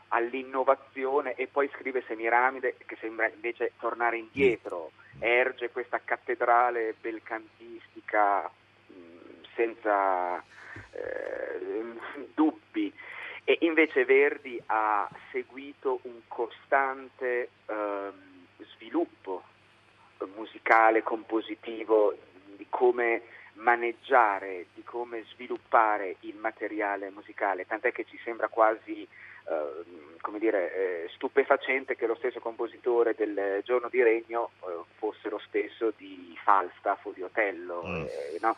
all'innovazione 0.10 1.36
e 1.36 1.48
poi 1.48 1.70
scrive 1.76 2.04
Semiramide 2.06 2.76
che 2.86 2.98
sembra 3.00 3.30
invece 3.30 3.72
tornare 3.80 4.18
indietro, 4.18 4.92
erge 5.20 5.70
questa 5.70 6.02
cattedrale 6.04 6.96
belcantistica 7.00 8.52
senza 9.56 10.38
eh, 10.92 11.84
dubbi 12.34 12.94
e 13.46 13.58
invece 13.62 14.06
Verdi 14.06 14.62
ha 14.68 15.10
seguito 15.32 16.00
un 16.04 16.22
costante 16.28 17.50
eh, 17.66 18.12
sviluppo 18.76 19.44
musicale, 20.36 21.04
compositivo, 21.04 22.16
di 22.56 22.66
come 22.70 23.24
maneggiare, 23.56 24.68
di 24.74 24.84
come 24.84 25.26
sviluppare 25.34 26.16
il 26.22 26.36
materiale 26.36 27.10
musicale, 27.10 27.66
tant'è 27.66 27.92
che 27.92 28.06
ci 28.06 28.18
sembra 28.24 28.48
quasi 28.48 29.02
eh, 29.02 30.18
come 30.22 30.40
dire, 30.40 30.74
eh, 30.74 31.10
stupefacente 31.10 31.98
che 31.98 32.08
lo 32.08 32.16
stesso 32.16 32.40
compositore 32.40 33.14
del 33.14 33.62
Giorno 33.66 33.90
di 33.90 34.02
Regno 34.02 34.52
eh, 34.62 34.84
fosse 34.96 35.30
lo 35.30 35.40
stesso 35.40 35.92
di 35.98 36.38
Falstaff 36.44 37.06
o 37.06 37.12
di 37.12 37.22
Otello. 37.22 37.84
Mm. 37.86 38.04
Eh, 38.04 38.38
no? 38.40 38.56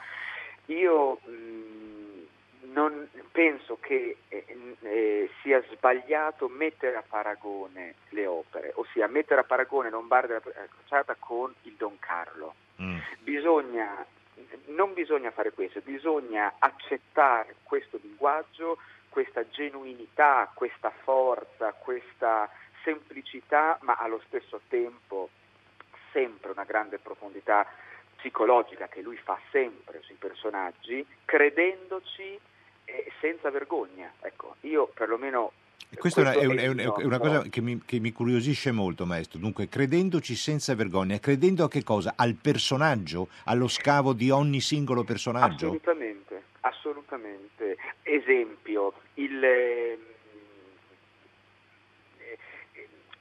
Io 0.67 1.19
mh, 1.23 1.31
mm, 1.31 2.23
non 2.71 3.07
penso 3.31 3.77
che 3.79 4.17
eh, 4.27 4.75
eh, 4.81 5.29
sia 5.41 5.63
sbagliato 5.71 6.47
mettere 6.47 6.95
a 6.95 7.03
paragone 7.07 7.95
le 8.09 8.25
opere, 8.25 8.71
ossia 8.75 9.07
mettere 9.07 9.41
a 9.41 9.43
paragone 9.43 9.89
Lombardi 9.89 10.31
e 10.31 10.35
la 10.35 10.67
Crociata 10.67 11.15
con 11.19 11.53
il 11.63 11.73
Don 11.73 11.97
Carlo. 11.99 12.55
Mm. 12.81 12.97
Bisogna, 13.19 14.05
non 14.67 14.93
bisogna 14.93 15.31
fare 15.31 15.51
questo, 15.51 15.81
bisogna 15.83 16.53
accettare 16.59 17.55
questo 17.63 17.99
linguaggio, 18.01 18.77
questa 19.09 19.47
genuinità, 19.49 20.51
questa 20.53 20.91
forza, 20.91 21.73
questa 21.73 22.49
semplicità, 22.83 23.77
ma 23.81 23.95
allo 23.95 24.21
stesso 24.27 24.61
tempo 24.67 25.29
sempre 26.11 26.51
una 26.51 26.63
grande 26.63 26.97
profondità 26.97 27.65
psicologica 28.25 28.87
che 28.87 29.01
lui 29.01 29.17
fa 29.17 29.39
sempre 29.51 30.01
sui 30.03 30.15
personaggi, 30.15 31.05
credendoci 31.25 32.39
eh, 32.85 33.11
senza 33.19 33.51
vergogna. 33.51 34.11
Ecco, 34.21 34.55
io 34.61 34.87
perlomeno 34.87 35.51
questa 35.97 36.33
è, 36.33 36.45
un, 36.45 36.57
è, 36.57 36.67
un, 36.67 36.79
è, 36.79 37.03
una 37.03 37.19
cosa 37.19 37.43
che 37.43 37.61
mi, 37.61 37.79
che 37.85 37.99
mi, 37.99 38.11
curiosisce 38.11 38.71
molto, 38.71 39.05
maestro. 39.05 39.37
Dunque, 39.39 39.69
credendoci 39.69 40.35
senza 40.35 40.73
vergogna, 40.73 41.19
credendo 41.19 41.63
a 41.63 41.69
che 41.69 41.83
cosa? 41.83 42.13
Al 42.17 42.35
personaggio, 42.41 43.29
allo 43.45 43.67
scavo 43.67 44.13
di 44.13 44.31
ogni 44.31 44.59
singolo 44.59 45.03
personaggio? 45.03 45.67
Assolutamente, 45.67 46.43
assolutamente. 46.61 47.77
Esempio, 48.01 48.93
il, 49.13 49.43
eh, 49.43 49.99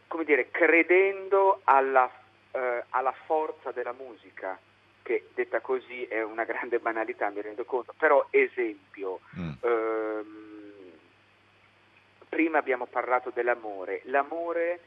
come 0.09 0.25
dire, 0.25 0.49
credendo 0.51 1.61
alla, 1.65 2.11
eh, 2.51 2.85
alla 2.89 3.15
forza 3.27 3.71
della 3.71 3.93
musica 3.93 4.59
che 5.05 5.29
detta 5.35 5.61
così 5.61 6.05
è 6.07 6.23
una 6.23 6.45
grande 6.45 6.79
banalità, 6.79 7.29
mi 7.29 7.43
rendo 7.43 7.65
conto, 7.65 7.95
però 7.97 8.27
esempio, 8.31 9.21
mm. 9.39 9.53
ehm, 9.61 10.93
prima 12.29 12.59
abbiamo 12.59 12.87
parlato 12.87 13.31
dell'amore, 13.33 14.01
l'amore 14.05 14.81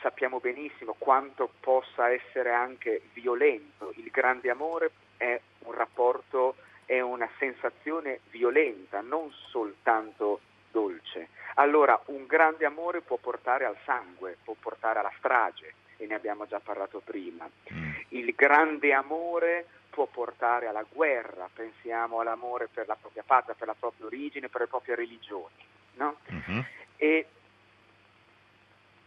sappiamo 0.00 0.40
benissimo 0.40 0.96
quanto 0.98 1.50
possa 1.60 2.10
essere 2.10 2.50
anche 2.50 3.02
violento, 3.12 3.92
il 3.94 4.10
grande 4.10 4.50
amore 4.50 4.90
è 5.16 5.40
un 5.60 5.72
rapporto, 5.72 6.56
è 6.84 7.00
una 7.00 7.28
sensazione 7.38 8.20
violenta, 8.30 9.00
non 9.00 9.30
soltanto 9.50 10.40
dolce. 10.72 11.28
Allora 11.54 11.98
un 12.06 12.26
grande 12.26 12.64
amore 12.64 13.02
può 13.02 13.16
portare 13.18 13.64
al 13.64 13.76
sangue, 13.84 14.36
può 14.42 14.56
portare 14.58 14.98
alla 14.98 15.12
strage, 15.18 15.74
e 15.96 16.06
ne 16.06 16.14
abbiamo 16.14 16.46
già 16.46 16.58
parlato 16.60 17.00
prima. 17.04 17.48
Mm. 17.72 17.93
Il 18.14 18.34
grande 18.34 18.92
amore 18.92 19.66
può 19.90 20.06
portare 20.06 20.66
alla 20.66 20.84
guerra, 20.88 21.48
pensiamo 21.52 22.20
all'amore 22.20 22.68
per 22.68 22.86
la 22.86 22.96
propria 22.96 23.22
patria, 23.24 23.54
per 23.54 23.68
la 23.68 23.76
propria 23.78 24.06
origine, 24.06 24.48
per 24.48 24.62
le 24.62 24.66
proprie 24.66 24.94
religioni. 24.94 25.54
No? 25.94 26.16
Mm-hmm. 26.32 26.60
E 26.96 27.26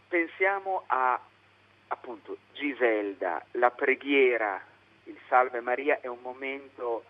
pensiamo 0.08 0.84
a 0.88 1.20
appunto 1.88 2.38
Giselda, 2.54 3.46
la 3.52 3.72
preghiera, 3.72 4.62
il 5.04 5.18
Salve 5.28 5.62
Maria 5.62 6.00
è 6.02 6.08
un 6.08 6.20
momento 6.22 7.06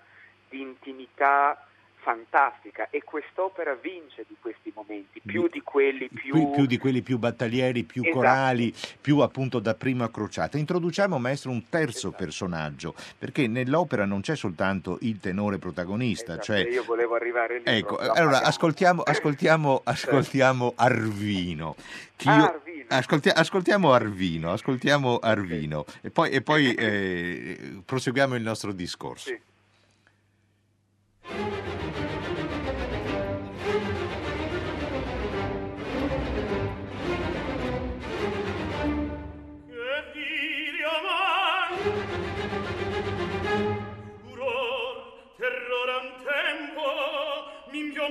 di 0.49 0.61
intimità 0.61 1.66
fantastica 2.07 2.89
e 2.89 3.03
quest'opera 3.03 3.73
vince 3.75 4.23
di 4.29 4.37
questi 4.39 4.71
momenti, 4.73 5.19
più 5.19 5.49
di 5.49 5.59
quelli 5.61 6.07
più... 6.07 6.31
più, 6.31 6.51
più 6.51 6.65
di 6.65 6.77
quelli 6.77 7.01
più 7.01 7.17
battaglieri, 7.17 7.83
più 7.83 8.01
Esatto. 8.01 8.15
corali, 8.17 8.73
più 9.01 9.19
appunto 9.19 9.59
da 9.59 9.73
prima 9.75 10.09
crociata. 10.09 10.57
Introduciamo, 10.57 11.19
maestro, 11.19 11.51
un 11.51 11.67
terzo 11.67 12.11
personaggio, 12.11 12.95
perché 13.17 13.47
nell'opera 13.47 14.05
non 14.05 14.21
c'è 14.21 14.37
soltanto 14.37 14.97
il 15.01 15.19
tenore 15.19 15.57
protagonista, 15.57 16.31
Esatto, 16.39 16.43
cioè... 16.45 16.59
io 16.69 16.85
volevo 16.85 17.15
arrivare 17.15 17.57
lì. 17.57 17.63
Ecco, 17.65 17.97
allora 17.97 18.41
ascoltiamo, 18.41 19.01
ascoltiamo, 19.01 19.81
ascoltiamo 19.83 20.73
Arvino. 20.77 21.75
che 22.15 22.29
io- 22.29 22.33
Ah, 22.33 22.45
Arvino. 22.53 22.85
ascolti- 22.87 23.29
ascoltiamo 23.29 23.91
Arvino, 23.91 24.53
ascoltiamo 24.53 25.19
Arvino 25.19 25.83
e 26.01 26.09
poi, 26.09 26.29
e 26.29 26.41
poi, 26.41 26.71
eh, 26.79 27.81
proseguiamo 27.83 28.35
il 28.35 28.43
nostro 28.43 28.71
discorso. 28.71 29.27
Sì. 29.27 29.39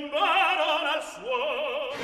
M'impiombarono 0.07 0.89
al 0.93 1.03
suono 1.03 1.95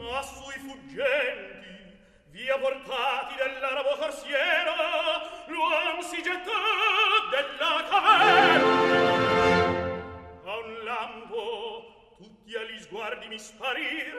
Ma 0.00 0.22
sui 0.22 0.58
fuggenti 0.58 2.00
Via 2.30 2.58
portati 2.58 3.34
dell'arabo 3.36 3.96
corsiero 3.96 4.74
L'uom 5.46 6.00
si 6.00 6.22
gettò 6.22 6.50
della 7.30 7.84
caverna. 7.88 8.70
A 10.44 10.56
un 10.56 10.84
lampo 10.84 12.14
Tutti 12.16 12.54
agli 12.56 12.80
sguardi 12.80 13.28
mi 13.28 13.38
sparir. 13.38 14.14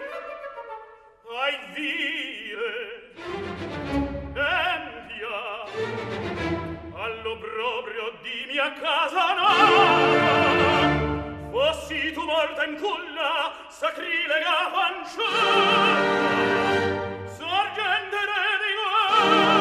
Ai 1.42 1.58
vile 1.74 3.12
empia 4.36 5.64
all'obbrobrio 6.96 8.14
di 8.22 8.46
mia 8.48 8.72
casa 8.74 9.34
Sorgente 17.38 18.20
rendigo 18.32 19.53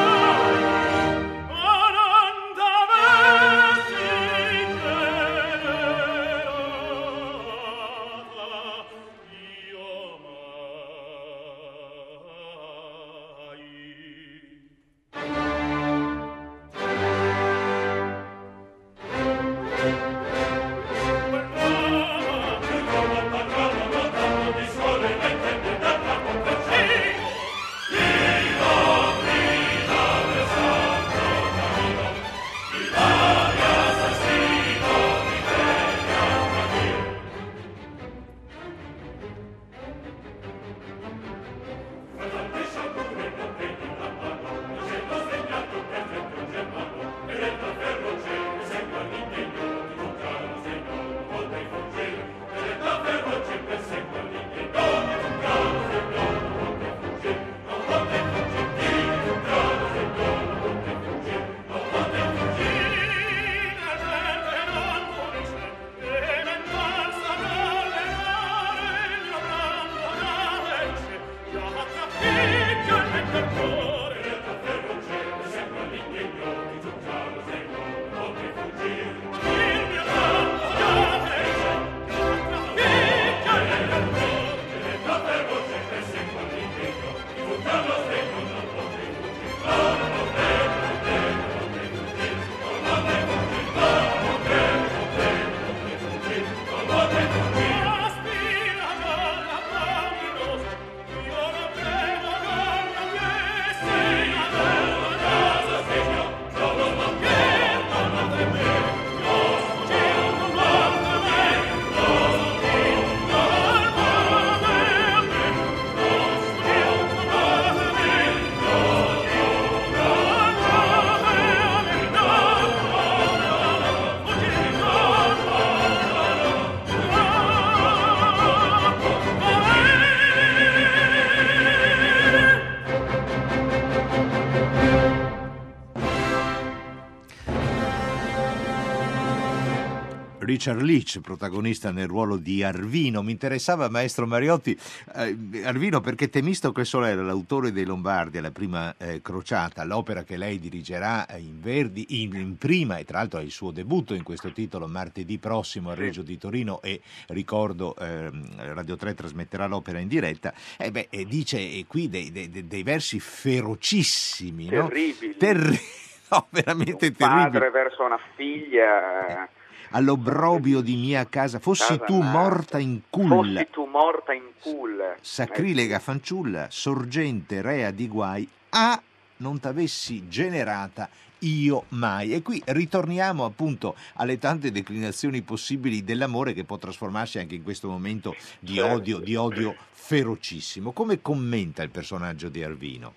Richard 140.43 140.81
Leach, 140.81 141.19
protagonista 141.21 141.91
nel 141.91 142.07
ruolo 142.07 142.37
di 142.37 142.63
Arvino. 142.63 143.21
Mi 143.21 143.31
interessava, 143.31 143.89
maestro 143.89 144.25
Mariotti, 144.27 144.77
eh, 145.15 145.63
Arvino 145.63 146.01
perché 146.01 146.29
Temistocle 146.29 146.85
Solera, 146.85 147.21
l'autore 147.21 147.71
dei 147.71 147.85
Lombardi, 147.85 148.37
alla 148.37 148.51
prima 148.51 148.93
eh, 148.97 149.21
crociata, 149.21 149.83
l'opera 149.83 150.23
che 150.23 150.37
lei 150.37 150.59
dirigerà 150.59 151.25
in 151.37 151.59
Verdi, 151.61 152.21
in, 152.21 152.35
in 152.35 152.57
prima 152.57 152.97
e 152.97 153.05
tra 153.05 153.19
l'altro 153.19 153.39
è 153.39 153.43
il 153.43 153.51
suo 153.51 153.71
debutto 153.71 154.13
in 154.13 154.23
questo 154.23 154.51
titolo 154.51 154.87
martedì 154.87 155.37
prossimo 155.37 155.91
a 155.91 155.95
Reggio 155.95 156.21
di 156.21 156.37
Torino 156.37 156.81
e 156.81 157.01
ricordo 157.27 157.95
ehm, 157.95 158.73
Radio 158.73 158.95
3 158.95 159.13
trasmetterà 159.13 159.65
l'opera 159.67 159.99
in 159.99 160.07
diretta, 160.07 160.53
eh 160.77 160.91
beh, 160.91 161.07
eh, 161.09 161.25
dice 161.25 161.57
eh, 161.57 161.85
qui 161.87 162.09
dei, 162.09 162.31
dei- 162.31 162.67
dei 162.67 162.83
versi 162.83 163.19
ferocissimi, 163.19 164.65
no? 164.65 164.87
Terribili. 164.87 165.35
Terri- 165.37 165.79
no, 166.31 166.47
veramente 166.49 167.07
un 167.07 167.13
padre 167.13 167.59
terribili. 167.59 167.71
verso 167.71 168.03
una 168.03 168.19
figlia. 168.35 169.49
All'obbrobio 169.93 170.81
di 170.81 170.95
mia 170.95 171.25
casa, 171.27 171.59
fossi 171.59 171.99
tu 172.05 172.19
morta 172.21 172.77
in 172.79 173.01
culla, 173.09 173.59
Fossi 173.61 173.69
tu 173.71 173.85
morta 173.85 174.33
in 174.33 174.49
culla. 174.59 175.15
sacrilega 175.21 175.99
fanciulla, 175.99 176.67
sorgente 176.69 177.61
rea 177.61 177.91
di 177.91 178.07
guai, 178.07 178.47
a 178.69 179.01
non 179.37 179.59
t'avessi 179.59 180.27
generata 180.27 181.09
io 181.39 181.85
mai. 181.89 182.33
E 182.33 182.41
qui 182.41 182.61
ritorniamo 182.65 183.43
appunto 183.45 183.95
alle 184.15 184.37
tante 184.37 184.71
declinazioni 184.71 185.41
possibili 185.41 186.03
dell'amore 186.03 186.53
che 186.53 186.63
può 186.63 186.77
trasformarsi 186.77 187.39
anche 187.39 187.55
in 187.55 187.63
questo 187.63 187.89
momento 187.89 188.35
di 188.59 188.75
Certo. 188.75 188.93
odio, 188.93 189.19
di 189.19 189.35
odio 189.35 189.75
ferocissimo. 189.91 190.91
Come 190.91 191.21
commenta 191.21 191.83
il 191.83 191.89
personaggio 191.89 192.49
di 192.49 192.63
Arvino? 192.63 193.13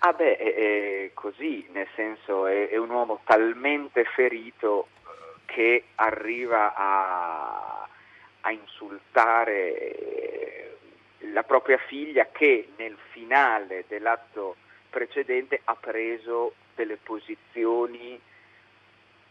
Ah 0.00 0.12
beh, 0.12 0.36
è, 0.36 1.10
così, 1.14 1.66
nel 1.72 1.86
senso 1.94 2.46
è, 2.46 2.68
è 2.68 2.76
un 2.76 2.88
uomo 2.90 3.20
talmente 3.24 4.04
ferito 4.14 4.88
che 5.52 5.84
arriva 5.96 6.74
a, 6.74 7.88
a 8.40 8.50
insultare 8.52 9.74
eh, 9.74 10.76
la 11.32 11.42
propria 11.42 11.78
figlia 11.78 12.28
che 12.30 12.68
nel 12.76 12.96
finale 13.10 13.84
dell'atto 13.88 14.56
precedente 14.88 15.60
ha 15.64 15.74
preso 15.74 16.54
delle 16.74 16.96
posizioni 16.96 18.18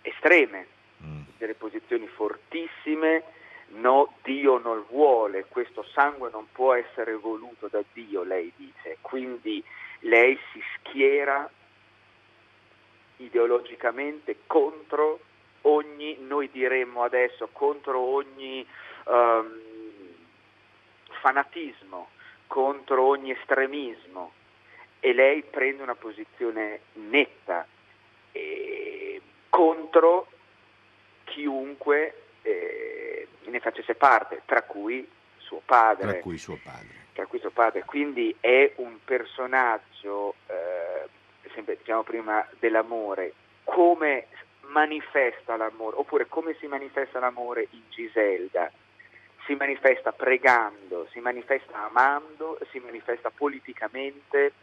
estreme. 0.01 0.77
Mm. 1.01 1.21
delle 1.37 1.53
posizioni 1.53 2.05
fortissime, 2.07 3.23
no, 3.67 4.15
Dio 4.21 4.57
non 4.57 4.83
vuole, 4.89 5.45
questo 5.47 5.81
sangue 5.93 6.29
non 6.29 6.47
può 6.51 6.73
essere 6.73 7.13
voluto 7.13 7.69
da 7.69 7.81
Dio, 7.93 8.23
lei 8.23 8.51
dice, 8.57 8.97
quindi 8.99 9.63
lei 9.99 10.37
si 10.51 10.61
schiera 10.75 11.49
ideologicamente 13.15 14.39
contro 14.45 15.21
ogni, 15.61 16.17
noi 16.19 16.49
diremmo 16.51 17.03
adesso, 17.03 17.49
contro 17.51 17.99
ogni 17.99 18.65
um, 19.05 19.59
fanatismo, 21.21 22.09
contro 22.47 23.03
ogni 23.03 23.31
estremismo 23.31 24.33
e 24.99 25.13
lei 25.13 25.43
prende 25.43 25.83
una 25.83 25.95
posizione 25.95 26.81
netta 26.93 27.65
eh, 28.31 29.21
contro 29.49 30.27
chiunque 31.23 32.23
eh, 32.41 33.27
ne 33.45 33.59
facesse 33.59 33.95
parte, 33.95 34.41
tra 34.45 34.63
cui 34.63 35.07
suo 35.37 35.61
padre. 35.65 36.11
Tra 36.11 36.19
cui 36.19 36.37
suo 36.37 36.59
padre. 36.61 36.97
Tra 37.13 37.25
cui 37.25 37.39
suo 37.39 37.51
padre. 37.51 37.83
Quindi 37.85 38.35
è 38.39 38.73
un 38.77 38.97
personaggio, 39.03 40.35
eh, 40.47 41.07
sempre 41.53 41.77
diciamo 41.77 42.03
prima, 42.03 42.45
dell'amore, 42.59 43.33
come 43.63 44.27
manifesta 44.69 45.55
l'amore, 45.55 45.97
oppure 45.97 46.27
come 46.27 46.55
si 46.59 46.67
manifesta 46.67 47.19
l'amore 47.19 47.67
in 47.71 47.83
Giselda. 47.89 48.71
Si 49.45 49.55
manifesta 49.55 50.11
pregando, 50.11 51.07
si 51.11 51.19
manifesta 51.19 51.85
amando, 51.85 52.59
si 52.71 52.79
manifesta 52.79 53.31
politicamente, 53.31 54.53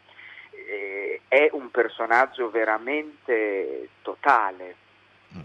eh, 0.51 1.21
è 1.27 1.49
un 1.51 1.69
personaggio 1.71 2.49
veramente 2.49 3.89
totale. 4.01 4.75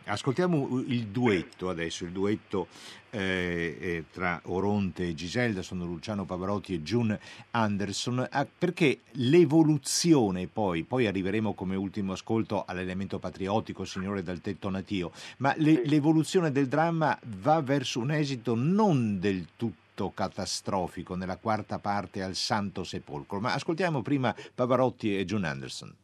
Ascoltiamo 0.05 0.83
il 0.87 1.07
duetto 1.09 1.69
adesso, 1.69 2.05
il 2.05 2.13
duetto 2.13 2.69
eh, 3.11 3.77
eh, 3.81 4.05
tra 4.11 4.41
Oronte 4.45 5.09
e 5.09 5.15
Giselda, 5.15 5.61
sono 5.63 5.85
Luciano 5.85 6.25
Pavarotti 6.25 6.75
e 6.75 6.83
June 6.83 7.19
Anderson, 7.51 8.27
ah, 8.31 8.47
perché 8.47 9.01
l'evoluzione 9.13 10.47
poi, 10.47 10.85
poi 10.85 11.07
arriveremo 11.07 11.53
come 11.53 11.77
ultimo 11.77 12.13
ascolto 12.13 12.65
all'elemento 12.65 13.19
patriottico, 13.19 13.85
Signore 13.85 14.23
dal 14.23 14.41
tetto 14.41 14.71
natio, 14.71 15.13
ma 15.39 15.53
le, 15.59 15.83
l'evoluzione 15.85 16.53
del 16.53 16.69
dramma 16.69 17.19
va 17.41 17.61
verso 17.61 18.01
un 18.01 18.13
esito 18.13 18.55
non 18.55 19.19
del 19.19 19.49
tutto 19.57 20.11
catastrofico 20.15 21.15
nella 21.15 21.37
quarta 21.37 21.79
parte 21.79 22.23
al 22.23 22.35
Santo 22.35 22.83
Sepolcro. 22.83 23.41
Ma 23.41 23.53
ascoltiamo 23.53 24.01
prima 24.01 24.35
Pavarotti 24.55 25.19
e 25.19 25.25
June 25.25 25.47
Anderson. 25.47 25.95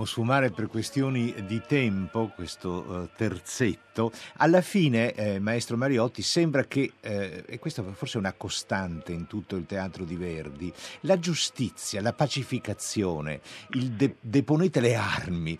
Dobbiamo 0.00 0.04
sfumare 0.04 0.50
per 0.50 0.68
questioni 0.68 1.34
di 1.46 1.60
tempo 1.60 2.30
questo 2.34 2.84
uh, 2.86 3.08
terzetto. 3.16 4.10
Alla 4.38 4.62
fine, 4.62 5.12
eh, 5.12 5.38
maestro 5.38 5.76
Mariotti, 5.76 6.22
sembra 6.22 6.64
che, 6.64 6.92
eh, 7.00 7.44
e 7.46 7.58
questa 7.58 7.82
forse 7.82 8.16
è 8.16 8.20
una 8.20 8.32
costante 8.32 9.12
in 9.12 9.26
tutto 9.26 9.56
il 9.56 9.66
teatro 9.66 10.04
di 10.04 10.16
Verdi, 10.16 10.72
la 11.00 11.18
giustizia, 11.18 12.00
la 12.00 12.12
pacificazione, 12.12 13.40
il 13.70 13.92
de- 13.92 14.16
deponete 14.20 14.80
le 14.80 14.94
armi, 14.94 15.58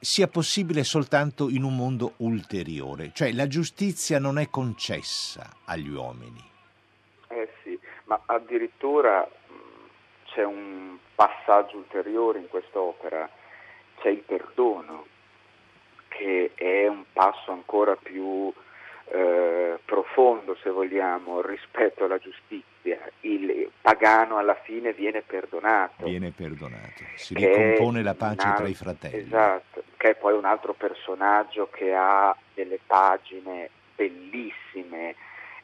sia 0.00 0.26
possibile 0.26 0.84
soltanto 0.84 1.48
in 1.48 1.62
un 1.62 1.76
mondo 1.76 2.14
ulteriore, 2.18 3.10
cioè 3.12 3.32
la 3.32 3.46
giustizia 3.46 4.18
non 4.18 4.38
è 4.38 4.48
concessa 4.48 5.56
agli 5.66 5.90
uomini. 5.90 6.42
Eh 7.28 7.48
ma 8.04 8.20
addirittura 8.26 9.26
c'è 10.26 10.44
un 10.44 10.96
passaggio 11.14 11.76
ulteriore 11.76 12.38
in 12.38 12.48
quest'opera, 12.48 13.28
c'è 14.02 14.08
il 14.08 14.22
perdono, 14.26 15.06
che 16.08 16.50
è 16.54 16.88
un 16.88 17.04
passo 17.12 17.52
ancora 17.52 17.94
più 17.94 18.52
eh, 19.06 19.78
profondo, 19.84 20.56
se 20.60 20.70
vogliamo, 20.70 21.40
rispetto 21.40 22.04
alla 22.04 22.18
giustizia. 22.18 22.98
Il 23.20 23.70
pagano 23.80 24.38
alla 24.38 24.56
fine 24.56 24.92
viene 24.92 25.22
perdonato. 25.22 26.04
Viene 26.04 26.32
perdonato, 26.32 27.04
si 27.14 27.34
ricompone 27.34 28.02
la 28.02 28.14
pace 28.14 28.46
altro, 28.46 28.56
tra 28.56 28.68
i 28.68 28.74
fratelli. 28.74 29.16
Esatto, 29.18 29.84
che 29.96 30.10
è 30.10 30.14
poi 30.16 30.34
un 30.34 30.44
altro 30.44 30.72
personaggio 30.72 31.68
che 31.70 31.94
ha 31.94 32.36
delle 32.54 32.80
pagine 32.84 33.70
bellissime. 33.94 35.14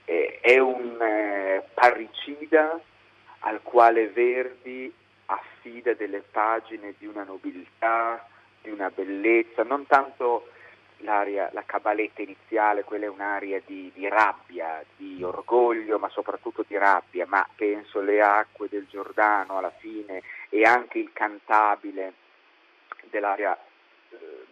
Eh, 0.05 0.39
è 0.41 0.59
un 0.59 0.97
eh, 1.03 1.65
parricida 1.75 2.81
al 3.41 3.61
quale 3.63 4.09
Verdi 4.09 4.93
affida 5.31 5.95
delle 5.95 6.21
pagine 6.21 6.95
di 6.99 7.07
una 7.07 7.25
nobiltà, 7.25 8.27
di 8.63 8.71
una 8.71 8.91
bellezza, 8.91 9.63
non 9.63 9.87
tanto 9.87 10.49
l'aria, 10.99 11.51
la 11.53 11.63
cabaletta 11.65 12.23
iniziale, 12.23 12.85
quella 12.85 13.07
è 13.07 13.09
un'aria 13.09 13.61
di, 13.65 13.91
di, 13.95 14.09
rabbia, 14.09 14.83
di 14.97 15.23
orgoglio, 15.23 15.99
ma 15.99 16.09
soprattutto 16.09 16.65
di 16.67 16.77
rabbia, 16.77 17.27
ma 17.27 17.47
penso 17.55 18.01
le 18.01 18.21
acque 18.21 18.69
del 18.69 18.87
Giordano 18.89 19.59
alla 19.59 19.73
fine 19.79 20.23
e 20.49 20.63
anche 20.63 20.99
il 20.99 21.13
cantabile 21.13 22.15
dell'aria 23.11 23.57
eh, 24.11 24.47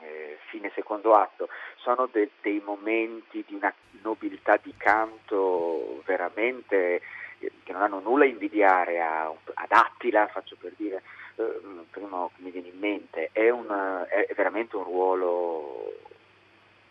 eh, 0.00 0.38
fine 0.48 0.70
secondo 0.74 1.14
atto, 1.14 1.48
sono 1.76 2.08
de, 2.10 2.30
dei 2.40 2.60
momenti 2.64 3.44
di 3.46 3.54
una 3.54 3.72
nobiltà 4.02 4.58
di 4.62 4.74
canto 4.76 6.02
veramente 6.04 6.96
eh, 6.96 7.00
che 7.38 7.72
non 7.72 7.82
hanno 7.82 8.00
nulla 8.00 8.24
a 8.24 8.28
invidiare 8.28 9.00
a, 9.00 9.26
ad 9.26 9.70
Attila, 9.70 10.26
faccio 10.28 10.56
per 10.58 10.72
dire, 10.76 11.02
eh, 11.36 11.60
primo 11.90 12.30
che 12.34 12.42
mi 12.42 12.50
viene 12.50 12.68
in 12.68 12.78
mente, 12.78 13.30
è, 13.32 13.48
un, 13.50 13.66
è 14.08 14.32
veramente 14.34 14.76
un 14.76 14.84
ruolo 14.84 15.92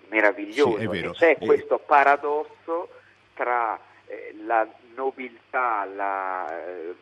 meraviglioso. 0.07 0.77
Sì, 0.79 1.11
c'è 1.13 1.37
questo 1.37 1.79
paradosso 1.79 2.89
tra 3.33 3.79
eh, 4.07 4.35
la 4.45 4.67
nobiltà, 4.95 5.85
la, 5.85 6.65
eh, 6.65 6.95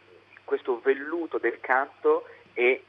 questo 0.43 0.79
velluto 0.83 1.37
del 1.37 1.59
canto 1.59 2.27
e 2.53 2.83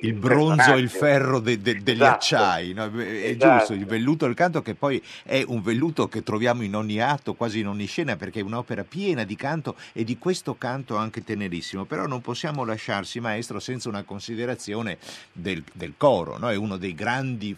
il 0.00 0.14
bronzo 0.14 0.74
e 0.74 0.78
il 0.78 0.88
ferro 0.88 1.40
de, 1.40 1.60
de, 1.60 1.82
degli 1.82 1.96
esatto. 1.96 2.14
acciai, 2.14 2.72
no? 2.72 2.90
è 2.98 3.30
esatto. 3.30 3.58
giusto, 3.58 3.72
il 3.74 3.86
velluto 3.86 4.26
del 4.26 4.34
canto 4.34 4.62
che 4.62 4.74
poi 4.74 5.02
è 5.24 5.44
un 5.46 5.62
velluto 5.62 6.08
che 6.08 6.22
troviamo 6.22 6.62
in 6.62 6.74
ogni 6.74 7.00
atto, 7.00 7.34
quasi 7.34 7.60
in 7.60 7.68
ogni 7.68 7.86
scena, 7.86 8.16
perché 8.16 8.40
è 8.40 8.42
un'opera 8.42 8.84
piena 8.84 9.24
di 9.24 9.36
canto 9.36 9.76
e 9.92 10.04
di 10.04 10.18
questo 10.18 10.56
canto 10.56 10.96
anche 10.96 11.22
tenerissimo, 11.22 11.84
però 11.84 12.06
non 12.06 12.20
possiamo 12.20 12.64
lasciarsi, 12.64 13.20
maestro, 13.20 13.60
senza 13.60 13.88
una 13.88 14.02
considerazione 14.02 14.98
del, 15.32 15.62
del 15.72 15.94
coro, 15.96 16.38
no? 16.38 16.50
è 16.50 16.56
uno 16.56 16.76
dei 16.76 16.94
grandi 16.94 17.56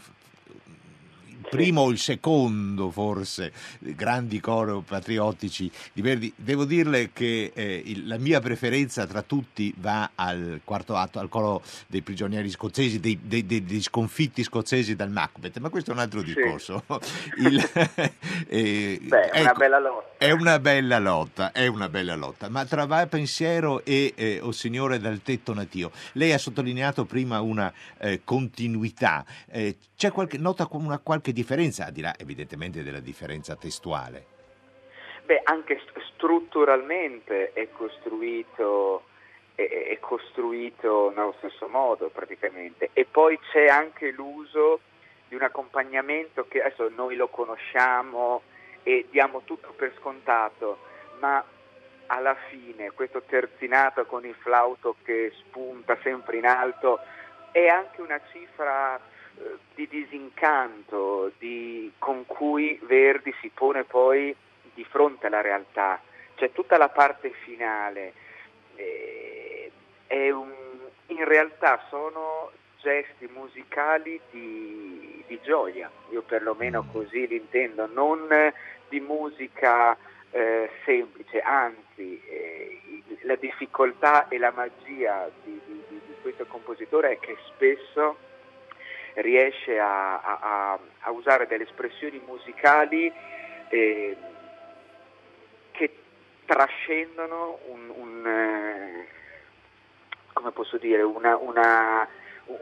primo 1.53 1.82
o 1.82 1.90
il 1.90 1.98
secondo 1.98 2.90
forse 2.90 3.53
grandi 3.78 4.40
coro 4.40 4.80
patriottici 4.80 5.70
di 5.92 6.00
Verdi. 6.00 6.32
Devo 6.34 6.64
dirle 6.64 7.11
che 7.12 7.53
eh, 7.55 7.82
il, 7.84 8.07
la 8.07 8.16
mia 8.16 8.40
preferenza 8.40 9.07
tra 9.07 9.20
tutti 9.20 9.70
va 9.76 10.12
al 10.14 10.62
quarto 10.64 10.96
atto, 10.96 11.18
al 11.18 11.28
coro 11.28 11.62
dei 11.88 12.00
prigionieri 12.00 12.48
scozzesi, 12.48 13.00
dei, 13.00 13.18
dei, 13.22 13.44
dei, 13.44 13.62
dei 13.64 13.82
sconfitti 13.82 14.42
scozzesi 14.42 14.96
dal 14.96 15.11
Macbeth, 15.11 15.59
ma 15.59 15.68
questo 15.68 15.90
è 15.90 15.92
un 15.92 16.00
altro 16.00 16.22
discorso. 16.22 16.84
Il, 17.36 17.62
eh, 18.48 18.98
Beh, 19.03 19.28
è 19.28 19.40
ecco, 19.40 19.40
una 19.42 19.53
bella 19.53 19.78
lotta. 19.78 20.16
È 20.16 20.30
una 20.30 20.59
bella 20.59 20.98
lotta, 20.98 21.53
è 21.53 21.66
una 21.66 21.88
bella 21.90 22.14
lotta, 22.14 22.48
ma 22.48 22.64
tra 22.64 22.86
Va 22.86 23.07
Pensiero 23.07 23.84
e 23.84 24.14
eh, 24.16 24.38
O 24.40 24.53
Signore 24.53 24.98
dal 24.98 25.20
tetto 25.20 25.53
natio, 25.53 25.90
lei 26.12 26.32
ha 26.32 26.38
sottolineato 26.38 27.05
prima 27.05 27.42
una 27.42 27.70
eh, 27.98 28.22
continuità, 28.24 29.22
eh, 29.50 29.76
c'è 30.03 30.11
qualche, 30.11 30.36
nota 30.36 30.66
una 30.72 30.98
qualche 30.98 31.32
differenza 31.32 31.86
al 31.86 31.92
di 31.92 32.00
là 32.00 32.12
evidentemente 32.18 32.82
della 32.82 32.98
differenza 32.98 33.55
testuale? 33.55 34.24
Beh, 35.24 35.42
anche 35.44 35.80
strutturalmente 36.14 37.53
è 37.53 37.68
costruito, 37.70 39.05
è, 39.55 39.62
è 39.62 40.00
costruito 40.00 41.12
nello 41.14 41.36
stesso 41.38 41.68
modo 41.68 42.09
praticamente 42.09 42.90
e 42.92 43.05
poi 43.05 43.38
c'è 43.53 43.66
anche 43.66 44.11
l'uso 44.11 44.80
di 45.28 45.36
un 45.36 45.42
accompagnamento 45.42 46.48
che 46.48 46.61
adesso 46.62 46.88
noi 46.88 47.14
lo 47.14 47.28
conosciamo 47.28 48.42
e 48.82 49.07
diamo 49.09 49.42
tutto 49.44 49.72
per 49.76 49.94
scontato, 50.00 50.78
ma 51.20 51.44
alla 52.07 52.34
fine 52.50 52.90
questo 52.90 53.22
terzinato 53.22 54.05
con 54.07 54.26
il 54.26 54.34
flauto 54.34 54.96
che 55.05 55.32
spunta 55.46 55.96
sempre 56.03 56.38
in 56.38 56.46
alto 56.46 56.98
è 57.53 57.68
anche 57.68 58.00
una 58.00 58.20
cifra 58.32 58.98
di 59.74 59.89
disincanto 59.89 61.33
di, 61.39 61.91
con 61.99 62.26
cui 62.26 62.78
Verdi 62.83 63.35
si 63.41 63.51
pone 63.53 63.85
poi 63.85 64.35
di 64.74 64.85
fronte 64.85 65.26
alla 65.26 65.41
realtà, 65.41 66.01
cioè 66.35 66.53
tutta 66.53 66.76
la 66.76 66.89
parte 66.89 67.30
finale 67.30 68.12
eh, 68.76 70.30
un, 70.30 70.51
in 71.07 71.24
realtà 71.24 71.85
sono 71.89 72.51
gesti 72.80 73.28
musicali 73.33 74.20
di, 74.30 75.22
di, 75.26 75.41
gioia, 75.43 75.91
io 76.11 76.22
perlomeno 76.22 76.83
mm. 76.83 76.93
così 76.93 77.26
li 77.26 77.37
intendo, 77.37 77.87
non 77.87 78.28
di 78.89 79.01
musica 79.01 79.97
eh, 80.30 80.68
semplice, 80.85 81.41
anzi 81.41 82.20
eh, 82.26 82.80
la 83.22 83.37
difficoltà 83.37 84.28
e 84.28 84.39
la 84.39 84.53
magia 84.55 85.30
di, 85.45 85.59
di, 85.64 85.83
di 85.89 86.01
questo 86.20 86.45
compositore 86.47 87.12
è 87.12 87.18
che 87.18 87.37
spesso 87.47 88.16
riesce 89.14 89.78
a, 89.78 90.20
a, 90.20 90.78
a 91.00 91.10
usare 91.10 91.46
delle 91.46 91.64
espressioni 91.64 92.20
musicali 92.26 93.12
eh, 93.68 94.16
che 95.72 95.96
trascendono 96.46 97.58
un, 97.66 97.92
un 97.94 98.26
eh, 98.26 99.08
come 100.32 100.50
posso 100.50 100.76
dire, 100.78 101.02
una, 101.02 101.36
una, 101.36 102.08
un, 102.46 102.56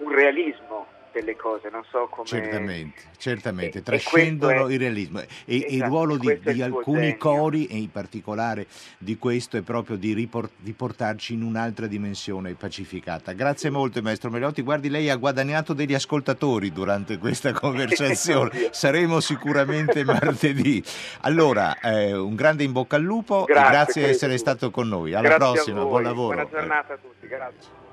un 0.00 0.12
realismo 0.12 0.86
delle 1.14 1.36
cose, 1.36 1.68
non 1.70 1.84
so 1.88 2.08
come... 2.10 2.26
Certamente, 2.26 3.02
certamente, 3.16 3.78
e, 3.78 3.82
trascendono 3.82 4.66
e 4.66 4.74
il 4.74 4.78
realismo. 4.80 5.20
E, 5.20 5.26
esatto, 5.46 5.72
il 5.72 5.82
ruolo 5.84 6.16
di, 6.16 6.40
di 6.42 6.62
alcuni 6.62 7.16
cori, 7.16 7.66
e 7.66 7.76
in 7.76 7.90
particolare 7.90 8.66
di 8.98 9.16
questo, 9.16 9.56
è 9.56 9.62
proprio 9.62 9.96
di, 9.96 10.12
riport, 10.12 10.50
di, 10.56 10.72
portarci 10.72 11.34
in 11.34 11.42
un'altra 11.42 11.86
dimensione 11.86 12.54
pacificata. 12.54 13.32
Grazie 13.32 13.70
molto, 13.70 14.02
maestro 14.02 14.30
Melotti. 14.30 14.62
Guardi, 14.62 14.88
lei 14.88 15.08
ha 15.08 15.16
guadagnato 15.16 15.72
degli 15.72 15.94
ascoltatori 15.94 16.72
durante 16.72 17.18
questa 17.18 17.52
conversazione. 17.54 18.70
Saremo 18.72 19.20
sicuramente 19.20 20.02
martedì. 20.04 20.82
Allora, 21.20 21.78
eh, 21.78 22.12
un 22.12 22.34
grande 22.34 22.64
in 22.64 22.72
bocca 22.72 22.96
al 22.96 23.02
lupo 23.02 23.44
grazie, 23.44 23.62
e 23.64 23.70
grazie 23.70 24.02
di 24.02 24.08
essere 24.08 24.36
stato 24.36 24.70
con 24.70 24.88
noi. 24.88 25.14
Alla 25.14 25.28
grazie 25.28 25.52
prossima, 25.54 25.82
buon 25.82 26.02
lavoro. 26.02 26.34
Buona 26.34 26.50
giornata 26.50 26.94
a 26.94 26.96
tutti, 26.96 27.26
grazie. 27.28 27.83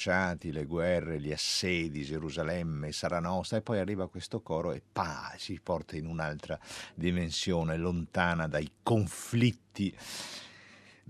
Crociati, 0.00 0.50
le 0.50 0.64
guerre, 0.64 1.20
gli 1.20 1.30
assedi, 1.30 2.02
Gerusalemme, 2.02 2.90
sarà 2.90 3.20
nostra, 3.20 3.58
e 3.58 3.60
poi 3.60 3.78
arriva 3.78 4.08
questo 4.08 4.40
coro 4.40 4.72
e 4.72 4.80
pa, 4.80 5.34
ci 5.36 5.60
porta 5.62 5.94
in 5.94 6.06
un'altra 6.06 6.58
dimensione, 6.94 7.76
lontana 7.76 8.46
dai 8.46 8.70
conflitti 8.82 9.94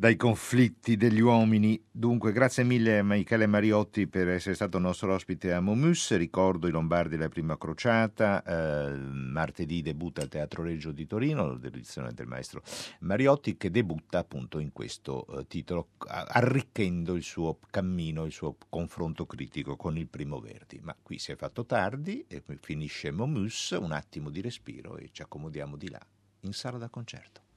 dai 0.01 0.17
conflitti 0.17 0.97
degli 0.97 1.21
uomini. 1.21 1.79
Dunque, 1.91 2.33
grazie 2.33 2.65
mille 2.65 3.01
a 3.01 3.03
Michele 3.03 3.47
Mariotti 3.47 4.07
per 4.07 4.31
essere 4.31 4.55
stato 4.55 4.79
nostro 4.79 5.13
ospite 5.13 5.53
a 5.53 5.61
Momus. 5.61 6.17
Ricordo 6.17 6.67
i 6.67 6.71
Lombardi 6.71 7.19
la 7.19 7.29
prima 7.29 7.59
crociata. 7.59 8.43
Eh, 8.43 8.97
martedì 8.97 9.83
debutta 9.83 10.23
al 10.23 10.31
Teatro 10.31 10.63
Reggio 10.63 10.93
di 10.93 11.07
Torino, 11.07 11.55
l'edizione 11.55 12.15
del 12.15 12.27
maestro 12.27 12.63
Mariotti, 13.01 13.59
che 13.59 13.71
debutta 13.71 14.21
appunto 14.21 14.59
in 14.59 14.73
questo 14.73 15.27
eh, 15.27 15.47
titolo, 15.47 15.89
arricchendo 15.99 17.15
il 17.15 17.23
suo 17.23 17.59
cammino, 17.69 18.25
il 18.25 18.33
suo 18.33 18.57
confronto 18.71 19.27
critico 19.27 19.77
con 19.77 19.99
il 19.99 20.09
Primo 20.09 20.41
Verdi. 20.41 20.81
Ma 20.83 20.97
qui 20.99 21.19
si 21.19 21.31
è 21.31 21.37
fatto 21.37 21.67
tardi 21.67 22.25
e 22.27 22.43
finisce 22.63 23.11
Momus, 23.11 23.77
un 23.79 23.93
attimo 23.93 24.31
di 24.31 24.41
respiro 24.41 24.97
e 24.97 25.11
ci 25.13 25.21
accomodiamo 25.21 25.77
di 25.77 25.91
là, 25.91 26.01
in 26.41 26.55
sala 26.55 26.79
da 26.79 26.89
concerto. 26.89 27.49